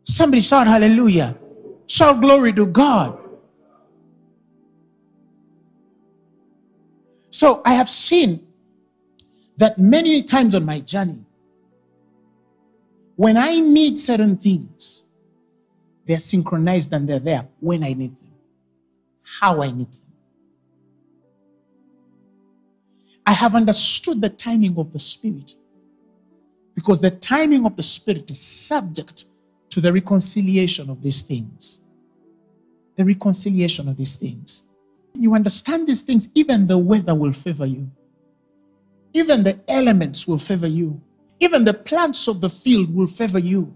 [0.08, 1.36] Somebody shout hallelujah.
[1.86, 3.20] Shout glory to God.
[7.30, 8.47] So I have seen
[9.58, 11.26] that many times on my journey,
[13.18, 15.03] when I need certain things,
[16.05, 18.32] they're synchronized and they're there when I need them,
[19.24, 20.08] how I need them.
[23.26, 25.53] I have understood the timing of the Spirit
[26.74, 29.26] because the timing of the Spirit is subject
[29.78, 31.82] to the reconciliation of these things.
[32.95, 34.63] The reconciliation of these things.
[35.13, 37.88] You understand these things, even the weather will favor you,
[39.13, 40.99] even the elements will favor you,
[41.39, 43.71] even the plants of the field will favor you.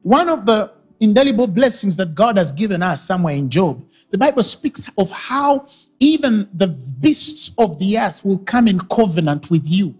[0.00, 3.84] One of the indelible blessings that God has given us somewhere in Job.
[4.12, 5.68] The Bible speaks of how
[6.00, 9.94] even the beasts of the earth will come in covenant with you.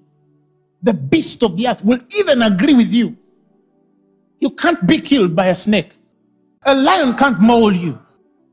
[0.82, 3.18] The beast of the earth will even agree with you.
[4.40, 5.92] You can't be killed by a snake.
[6.64, 7.98] A lion can't maul you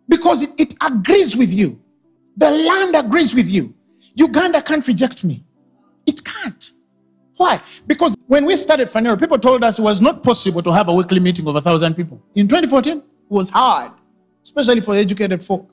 [0.07, 1.79] because it, it agrees with you.
[2.37, 3.73] The land agrees with you.
[4.15, 5.43] Uganda can't reject me.
[6.05, 6.71] It can't.
[7.37, 7.61] Why?
[7.87, 10.93] Because when we started Phaneroo, people told us it was not possible to have a
[10.93, 12.21] weekly meeting of a thousand people.
[12.35, 13.91] In 2014, it was hard,
[14.43, 15.69] especially for educated folk.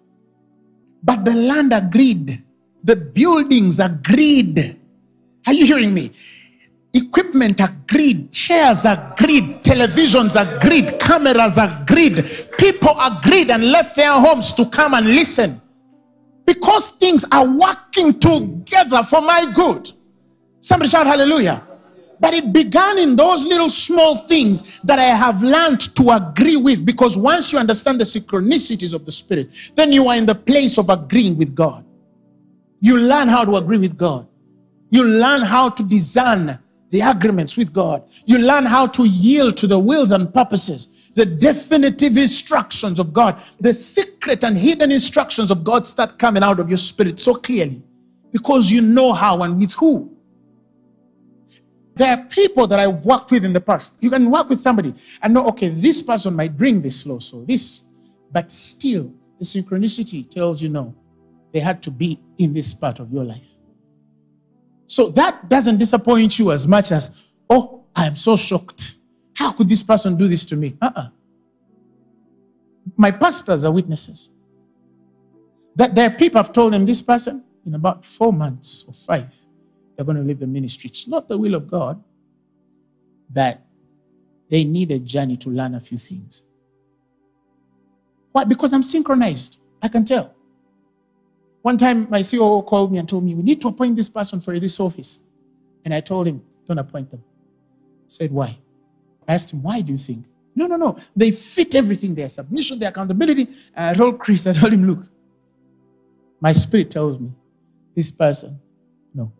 [1.03, 2.43] But the land agreed,
[2.83, 4.79] the buildings agreed.
[5.47, 6.13] Are you hearing me?
[6.93, 14.67] Equipment agreed, chairs agreed, televisions agreed, cameras agreed, people agreed and left their homes to
[14.67, 15.61] come and listen
[16.45, 19.93] because things are working together for my good.
[20.61, 21.63] Somebody shout hallelujah.
[22.19, 26.85] But it began in those little small things that I have learned to agree with
[26.85, 30.77] because once you understand the synchronicities of the Spirit, then you are in the place
[30.77, 31.85] of agreeing with God.
[32.81, 34.27] You learn how to agree with God.
[34.91, 36.59] You learn how to discern
[36.91, 38.03] the agreements with God.
[38.27, 43.41] You learn how to yield to the wills and purposes, the definitive instructions of God.
[43.61, 47.83] The secret and hidden instructions of God start coming out of your spirit so clearly
[48.33, 50.17] because you know how and with who.
[51.95, 53.97] There are people that I've worked with in the past.
[54.01, 57.45] You can work with somebody and know, okay, this person might bring this law, so
[57.45, 57.85] this,
[58.33, 60.95] but still, the synchronicity tells you no,
[61.53, 63.60] they had to be in this part of your life.
[64.91, 67.13] So that doesn't disappoint you as much as,
[67.49, 68.97] oh, I am so shocked.
[69.35, 70.77] How could this person do this to me?
[70.83, 71.09] Uh uh
[72.97, 74.31] My pastors are witnesses
[75.77, 79.33] that there are people I've told them this person in about four months or five
[79.95, 80.89] they're going to leave the ministry.
[80.89, 82.03] It's not the will of God
[83.31, 83.65] that
[84.51, 86.43] they need a journey to learn a few things.
[88.33, 88.43] Why?
[88.43, 89.61] Because I'm synchronized.
[89.81, 90.35] I can tell.
[91.63, 94.41] One time, my CEO called me and told me, We need to appoint this person
[94.41, 95.21] for this office.
[95.85, 97.23] And I told him, Don't appoint them.
[97.23, 98.59] I said, Why?
[99.29, 100.25] I asked him, Why do you think?
[100.55, 100.97] No, no, no.
[101.15, 103.49] They fit everything their submission, their accountability.
[103.77, 105.07] I told Chris, I told him, Look,
[106.41, 107.31] my spirit tells me
[107.95, 108.59] this person,
[109.15, 109.33] no.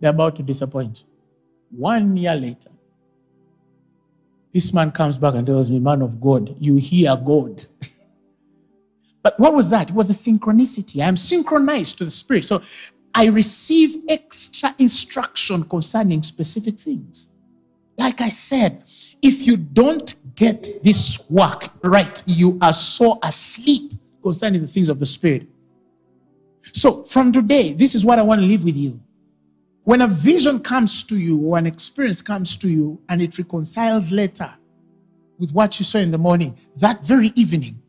[0.00, 1.04] They're about to disappoint.
[1.70, 2.70] One year later,
[4.52, 7.66] this man comes back and tells me, Man of God, you hear God.
[9.24, 9.88] but what was that?
[9.88, 11.02] It was a synchronicity.
[11.02, 12.44] I'm synchronized to the Spirit.
[12.44, 12.60] So
[13.14, 17.30] I receive extra instruction concerning specific things.
[17.96, 18.84] Like I said,
[19.22, 25.00] if you don't get this work right, you are so asleep concerning the things of
[25.00, 25.48] the Spirit.
[26.74, 29.00] So from today, this is what I want to leave with you.
[29.84, 34.12] When a vision comes to you or an experience comes to you and it reconciles
[34.12, 34.52] later
[35.38, 37.80] with what you saw in the morning, that very evening,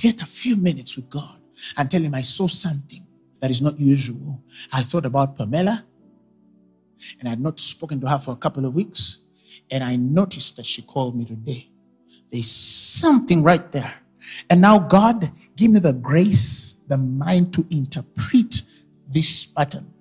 [0.00, 1.38] get a few minutes with God
[1.76, 3.06] and tell Him, I saw something
[3.40, 4.42] that is not usual.
[4.72, 5.84] I thought about Pamela
[7.18, 9.18] and I had not spoken to her for a couple of weeks.
[9.70, 11.70] And I noticed that she called me today.
[12.32, 13.94] There's something right there.
[14.48, 18.62] And now, God, give me the grace, the mind to interpret
[19.08, 19.92] this pattern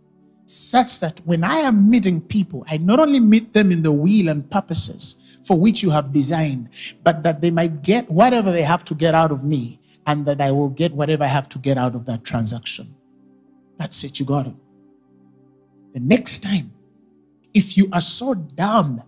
[0.45, 4.29] such that when I am meeting people, I not only meet them in the will
[4.29, 6.69] and purposes for which you have designed,
[7.03, 10.41] but that they might get whatever they have to get out of me, and that
[10.41, 12.95] I will get whatever I have to get out of that transaction.
[13.77, 14.55] That's it, you got it.
[15.93, 16.71] The next time,
[17.53, 19.03] if you are so dumb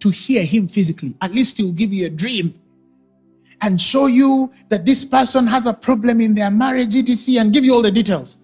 [0.00, 2.54] to hear him physically, at least he'll give you a dream
[3.60, 7.64] and show you that this person has a problem in their marriage, etc., and give
[7.64, 8.36] you all the details.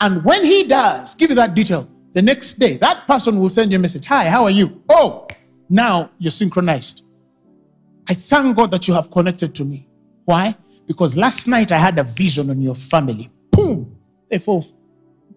[0.00, 3.72] And when he does, give you that detail, the next day, that person will send
[3.72, 4.82] you a message Hi, how are you?
[4.88, 5.26] Oh,
[5.68, 7.04] now you're synchronized.
[8.08, 9.88] I thank God that you have connected to me.
[10.24, 10.56] Why?
[10.88, 13.30] Because last night I had a vision on your family.
[13.52, 13.96] Boom!
[14.28, 14.64] They fall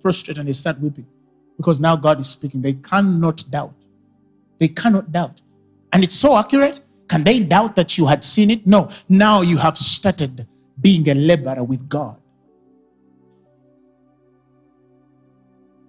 [0.02, 1.06] prostrate and they start weeping.
[1.58, 2.62] Because now God is speaking.
[2.64, 3.76] They cannot doubt.
[4.58, 5.42] They cannot doubt.
[5.94, 6.82] And it's so accurate
[7.12, 8.66] Can they doubt that you had seen it?
[8.66, 8.90] No.
[9.10, 10.48] Now you have started
[10.80, 12.16] being a laborer with God.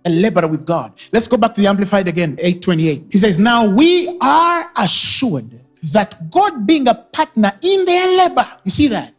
[0.04, 0.98] A laborer with God.
[1.12, 3.04] Let's go back to the Amplified again, 828.
[3.08, 5.60] He says, Now we are assured
[5.92, 9.14] that God being a partner in their labor, you see that?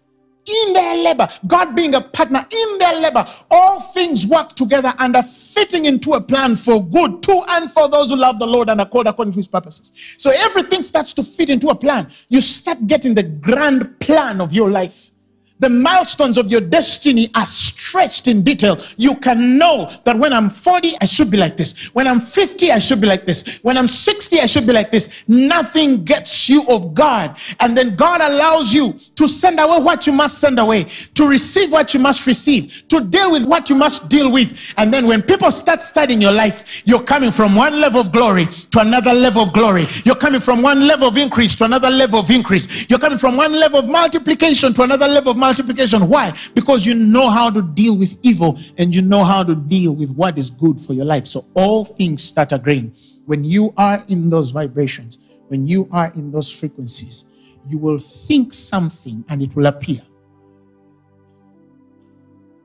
[0.45, 5.15] In their labor, God being a partner in their labor, all things work together and
[5.15, 8.69] are fitting into a plan for good to and for those who love the Lord
[8.69, 9.91] and are called according to his purposes.
[10.17, 12.11] So everything starts to fit into a plan.
[12.27, 15.12] You start getting the grand plan of your life
[15.59, 18.79] the milestones of your destiny are stretched in detail.
[18.97, 21.87] You can know that when I'm 40, I should be like this.
[21.93, 23.59] When I'm 50, I should be like this.
[23.61, 25.23] When I'm 60, I should be like this.
[25.27, 27.37] Nothing gets you of God.
[27.59, 30.83] And then God allows you to send away what you must send away,
[31.15, 34.73] to receive what you must receive, to deal with what you must deal with.
[34.77, 38.47] And then when people start studying your life, you're coming from one level of glory
[38.71, 39.87] to another level of glory.
[40.03, 42.89] You're coming from one level of increase to another level of increase.
[42.89, 46.07] You're coming from one level of multiplication to another level of multiplication.
[46.07, 46.33] Why?
[46.53, 50.11] Because you know how to deal with evil and you know how to deal with
[50.11, 51.25] what is good for your life.
[51.25, 52.95] So all things start agreeing.
[53.25, 55.17] When you are in those vibrations,
[55.49, 57.25] when you are in those frequencies,
[57.69, 60.01] you will think something and it will appear.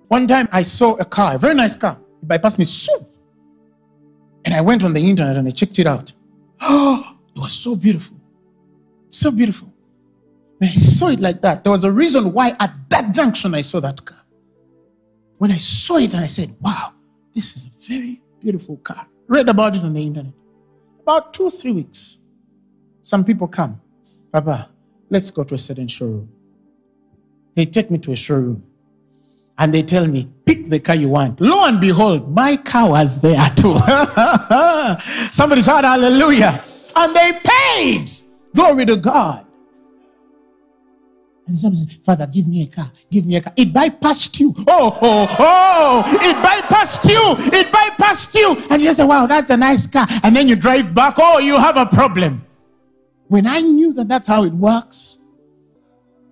[0.09, 1.99] One time I saw a car, a very nice car.
[2.23, 3.07] It bypassed me soon.
[4.45, 6.13] And I went on the internet and I checked it out.
[6.61, 8.17] Oh, it was so beautiful.
[9.09, 9.73] So beautiful.
[10.61, 13.81] I saw it like that, there was a reason why at that junction I saw
[13.81, 14.19] that car.
[15.39, 16.93] When I saw it and I said, wow,
[17.33, 19.07] this is a very beautiful car.
[19.29, 20.33] Read about it on the internet.
[21.01, 22.19] About two, three weeks,
[23.03, 23.81] some people come,
[24.33, 24.71] Papa,
[25.11, 26.29] let's go to a certain showroom.
[27.55, 28.65] They take me to a showroom
[29.59, 31.41] and they tell me, pick the car you want.
[31.41, 33.79] Lo and behold, my car was there too.
[35.33, 36.65] Somebody shout hallelujah.
[36.95, 38.11] And they paid.
[38.55, 39.47] Glory to God.
[41.49, 42.93] And somebody said, Father, give me a car.
[43.11, 43.55] Give me a car.
[43.57, 44.55] It bypassed you.
[44.69, 46.05] Oh, oh, oh.
[46.21, 47.59] It bypassed you.
[47.59, 48.67] It bypassed you.
[48.69, 50.07] And you say, wow, that's a nice car.
[50.23, 51.15] And then you drive back.
[51.17, 52.45] Oh, you have a problem.
[53.29, 55.19] When I knew that that's how it works,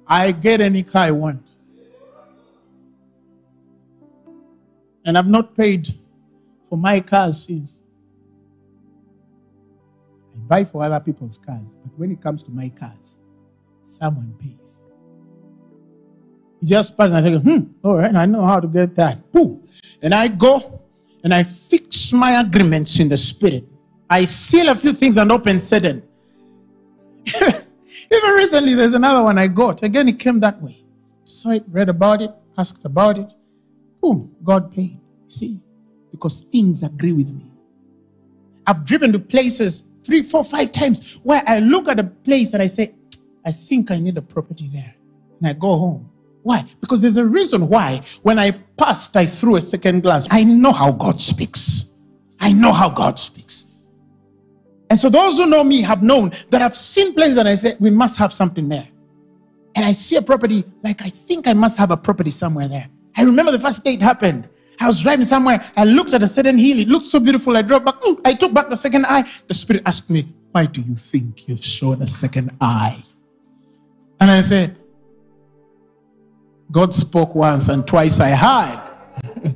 [0.07, 1.43] I get any car I want.
[5.07, 5.89] And I've not paid
[6.69, 7.83] for my cars since.
[10.35, 13.17] I buy for other people's cars, but when it comes to my cars,
[13.87, 14.76] someone pays.
[16.65, 19.31] Just passed and I say, hmm, all right, I know how to get that.
[19.33, 19.67] Boom.
[20.03, 20.83] And I go
[21.23, 23.65] and I fix my agreements in the spirit.
[24.09, 26.03] I seal a few things and open certain.
[27.35, 29.83] Even recently, there's another one I got.
[29.83, 30.85] Again, it came that way.
[31.25, 33.29] Saw it, read about it, asked about it.
[34.01, 35.01] Boom, God paid.
[35.29, 35.61] See,
[36.13, 37.51] because things agree with me.
[38.67, 42.63] I've driven to places three, four, five times where I look at a place and
[42.63, 42.95] I say,
[43.45, 44.95] I think I need a property there.
[45.39, 46.11] And I go home.
[46.47, 46.64] Why?
[46.80, 50.28] Because there's a reason why when I passed, I threw a second glance.
[50.30, 51.86] I know how God speaks.
[52.38, 53.64] I know how God speaks.
[54.88, 57.78] And so those who know me have known that I've seen places and I said,
[57.80, 58.86] we must have something there.
[59.74, 62.88] And I see a property, like I think I must have a property somewhere there.
[63.16, 64.49] I remember the first it happened.
[64.78, 65.68] I was driving somewhere.
[65.76, 66.78] I looked at a certain hill.
[66.78, 67.57] It looked so beautiful.
[67.57, 68.01] I drove back.
[68.03, 69.24] Mm, I took back the second eye.
[69.49, 73.03] The Spirit asked me, Why do you think you've shown a second eye?
[74.20, 74.76] And I said,
[76.71, 79.55] God spoke once and twice I heard.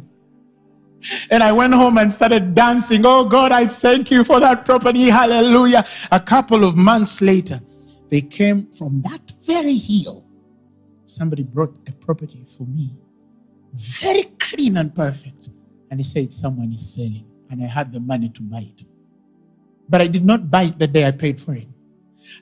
[1.30, 3.04] and I went home and started dancing.
[3.04, 5.08] Oh God, I thank you for that property.
[5.10, 5.84] Hallelujah.
[6.10, 7.60] A couple of months later,
[8.08, 10.24] they came from that very hill.
[11.06, 12.94] Somebody brought a property for me,
[13.74, 15.48] very clean and perfect.
[15.90, 17.26] And he said, Someone is selling.
[17.50, 18.84] And I had the money to buy it.
[19.88, 21.66] But I did not buy it the day I paid for it.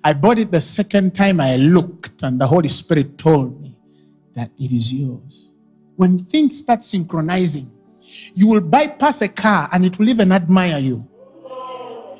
[0.04, 3.67] I bought it the second time I looked, and the Holy Spirit told me
[4.38, 5.50] that it is yours.
[5.96, 7.70] When things start synchronizing,
[8.34, 11.06] you will bypass a car and it will even admire you.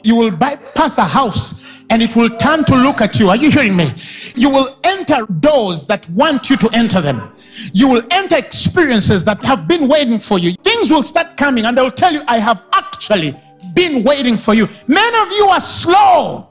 [0.03, 3.31] You will bypass a house and it will turn to look at you.
[3.31, 3.95] Are you hearing me?
[4.35, 7.33] You will enter doors that want you to enter them.
[7.73, 10.53] You will enter experiences that have been waiting for you.
[10.55, 13.37] Things will start coming and they'll tell you, I have actually
[13.75, 14.69] been waiting for you.
[14.89, 16.51] Many of you are slow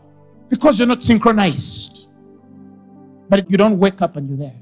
[0.49, 2.09] because you're not synchronized.
[3.29, 4.55] But you don't wake up and you're there,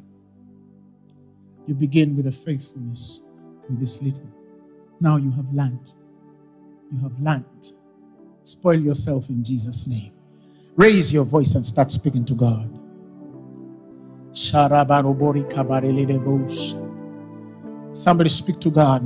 [1.67, 3.21] you begin with a faithfulness
[3.69, 4.27] with this little.
[4.99, 5.93] Now you have learned.
[6.91, 7.73] You have learned.
[8.43, 10.13] Spoil yourself in Jesus' name.
[10.75, 12.69] Raise your voice and start speaking to God.
[17.93, 19.01] Somebody speak to God.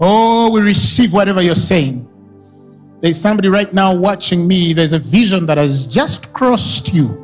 [0.00, 2.08] Oh, we receive whatever you're saying.
[3.00, 4.72] There's somebody right now watching me.
[4.72, 7.21] There's a vision that has just crossed you.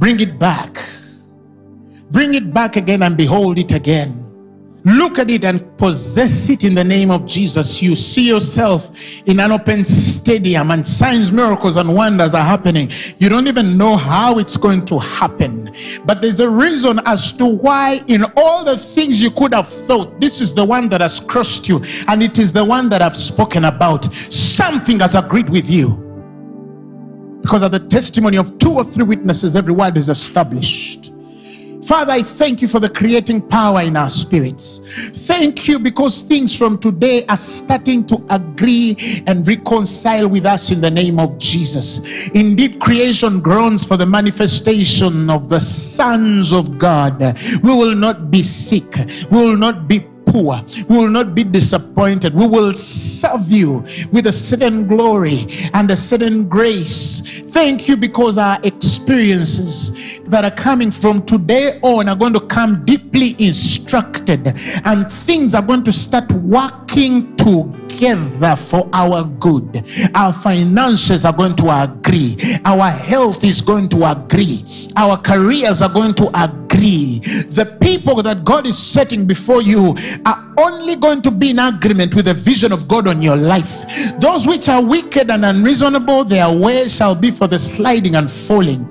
[0.00, 0.82] Bring it back.
[2.10, 4.16] Bring it back again and behold it again.
[4.82, 7.82] Look at it and possess it in the name of Jesus.
[7.82, 8.90] You see yourself
[9.26, 12.90] in an open stadium and signs, miracles, and wonders are happening.
[13.18, 15.70] You don't even know how it's going to happen.
[16.06, 20.18] But there's a reason as to why, in all the things you could have thought,
[20.18, 23.16] this is the one that has crossed you, and it is the one that I've
[23.16, 24.10] spoken about.
[24.14, 26.09] Something has agreed with you.
[27.42, 31.12] Because of the testimony of two or three witnesses, every word is established.
[31.84, 34.80] Father, I thank you for the creating power in our spirits.
[35.26, 40.80] Thank you because things from today are starting to agree and reconcile with us in
[40.80, 41.98] the name of Jesus.
[42.28, 47.18] Indeed, creation groans for the manifestation of the sons of God.
[47.62, 48.96] We will not be sick,
[49.30, 50.00] we will not be
[50.30, 50.64] poor.
[50.88, 52.34] We will not be disappointed.
[52.34, 57.42] We will serve you with a certain glory and a certain grace.
[57.50, 62.84] Thank you because our experiences that are coming from today on are going to come
[62.84, 64.54] deeply instructed
[64.84, 69.84] and things are going to start working together for our good.
[70.14, 72.36] Our finances are going to agree.
[72.64, 74.64] Our health is going to agree.
[74.96, 76.69] Our careers are going to agree.
[76.80, 82.14] The people that God is setting before you are only going to be in agreement
[82.14, 83.84] with the vision of God on your life.
[84.18, 88.88] Those which are wicked and unreasonable, their way shall be for the sliding and falling.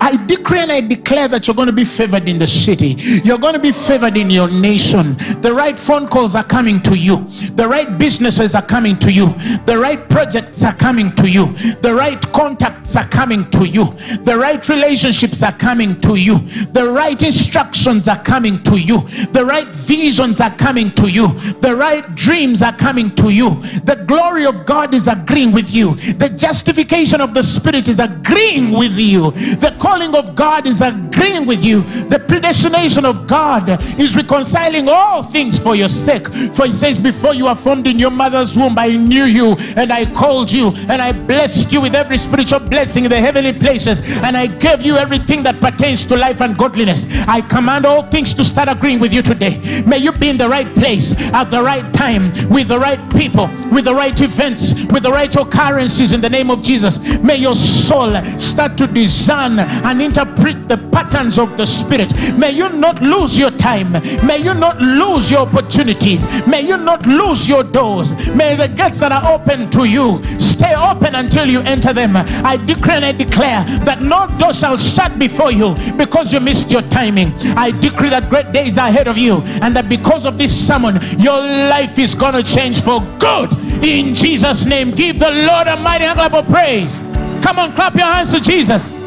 [0.00, 2.96] I decree and I declare that you're going to be favored in the city.
[3.24, 5.16] You're going to be favored in your nation.
[5.40, 7.24] The right phone calls are coming to you.
[7.54, 9.34] The right businesses are coming to you.
[9.66, 11.52] The right projects are coming to you.
[11.82, 13.92] The right contacts are coming to you.
[14.24, 16.38] The right relationships are coming to you.
[16.72, 19.00] The right instructions are coming to you.
[19.32, 21.28] The right visions are coming to you.
[21.60, 23.50] The right dreams are coming to you.
[23.84, 25.94] The glory of God is agreeing with you.
[25.94, 29.30] The justification of the Spirit is agreeing with you.
[29.30, 31.82] The calling of God is agreeing with you.
[32.14, 33.68] The predestination of God
[33.98, 36.28] is reconciling all things for your sake.
[36.54, 39.92] For he says, Before you were formed in your mother's womb, I knew you and
[39.92, 44.00] I called you and I blessed you with every spiritual blessing in the heavenly places.
[44.22, 47.04] And I gave you everything that pertains to life and godliness.
[47.26, 49.82] I command all things to start agreeing with you today.
[49.84, 53.48] May you be in the right place at the right time with the right people,
[53.72, 57.00] with the right events, with the right occurrences in the name of Jesus.
[57.18, 62.12] May your soul start to discern and interpret the patterns of the Spirit.
[62.38, 63.92] May you not lose your time.
[64.26, 66.24] May you not lose your opportunities.
[66.46, 68.14] May you not lose your doors.
[68.34, 72.16] May the gates that are open to you stay open until you enter them.
[72.16, 76.70] I decree and I declare that no door shall shut before you because you missed
[76.70, 77.32] your timing.
[77.56, 80.98] I decree that great days are ahead of you and that because of this sermon,
[81.18, 83.52] your life is going to change for good.
[83.82, 86.98] In Jesus' name, give the Lord a mighty clap of praise.
[87.42, 88.99] Come on, clap your hands to Jesus.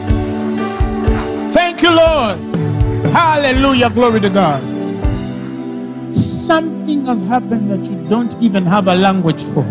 [1.54, 2.39] Thank you, Lord.
[3.14, 3.91] Hallelujah.
[3.91, 4.62] Glory to God.
[6.16, 9.62] Something has happened that you don't even have a language for.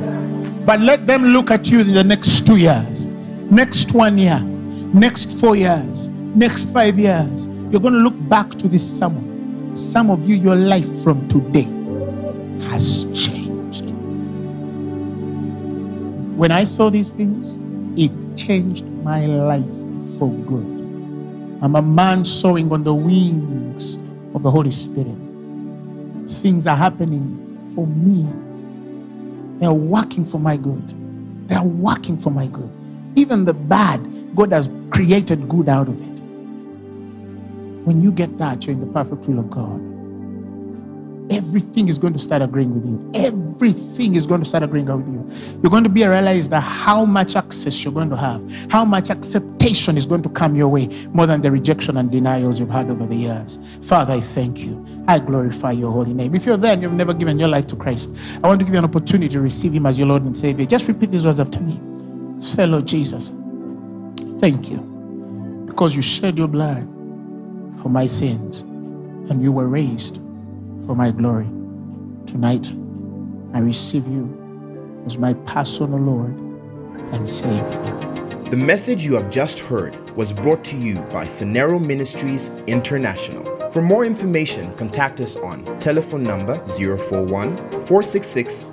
[0.65, 3.07] But let them look at you in the next two years,
[3.51, 4.39] next one year,
[4.95, 6.07] next four years,
[6.37, 7.47] next five years.
[7.71, 9.77] You're going to look back to this sermon.
[9.77, 11.67] Some of you, your life from today
[12.69, 13.91] has changed.
[16.39, 17.59] When I saw these things,
[18.01, 19.75] it changed my life
[20.17, 20.82] for good.
[21.63, 23.97] I'm a man soaring on the wings
[24.35, 25.17] of the Holy Spirit.
[26.29, 28.27] Things are happening for me.
[29.61, 31.49] They're working for my good.
[31.49, 32.71] They're working for my good.
[33.15, 36.21] Even the bad, God has created good out of it.
[37.85, 39.92] When you get that, you're in the perfect will of God
[41.31, 43.11] everything is going to start agreeing with you.
[43.15, 45.31] Everything is going to start agreeing with you.
[45.63, 49.11] You're going to be realized that how much access you're going to have, how much
[49.11, 52.91] acceptation is going to come your way more than the rejection and denials you've had
[52.91, 53.59] over the years.
[53.83, 54.85] Father, I thank you.
[55.09, 56.35] I glorify your holy name.
[56.35, 58.11] If you're there and you've never given your life to Christ,
[58.43, 60.67] I want to give you an opportunity to receive him as your Lord and Savior.
[60.67, 61.81] Just repeat these words after me.
[62.41, 63.33] Say, Lord Jesus,
[64.39, 64.79] thank you
[65.67, 66.83] because you shed your blood
[67.83, 68.61] for my sins
[69.31, 70.21] and you were raised
[70.87, 71.47] for my glory.
[72.27, 72.73] Tonight,
[73.55, 76.37] I receive you as my personal Lord
[77.13, 78.03] and Savior.
[78.51, 83.45] The message you have just heard was brought to you by Phaneroo Ministries International.
[83.71, 87.57] For more information, contact us on telephone number 041
[87.87, 88.73] 466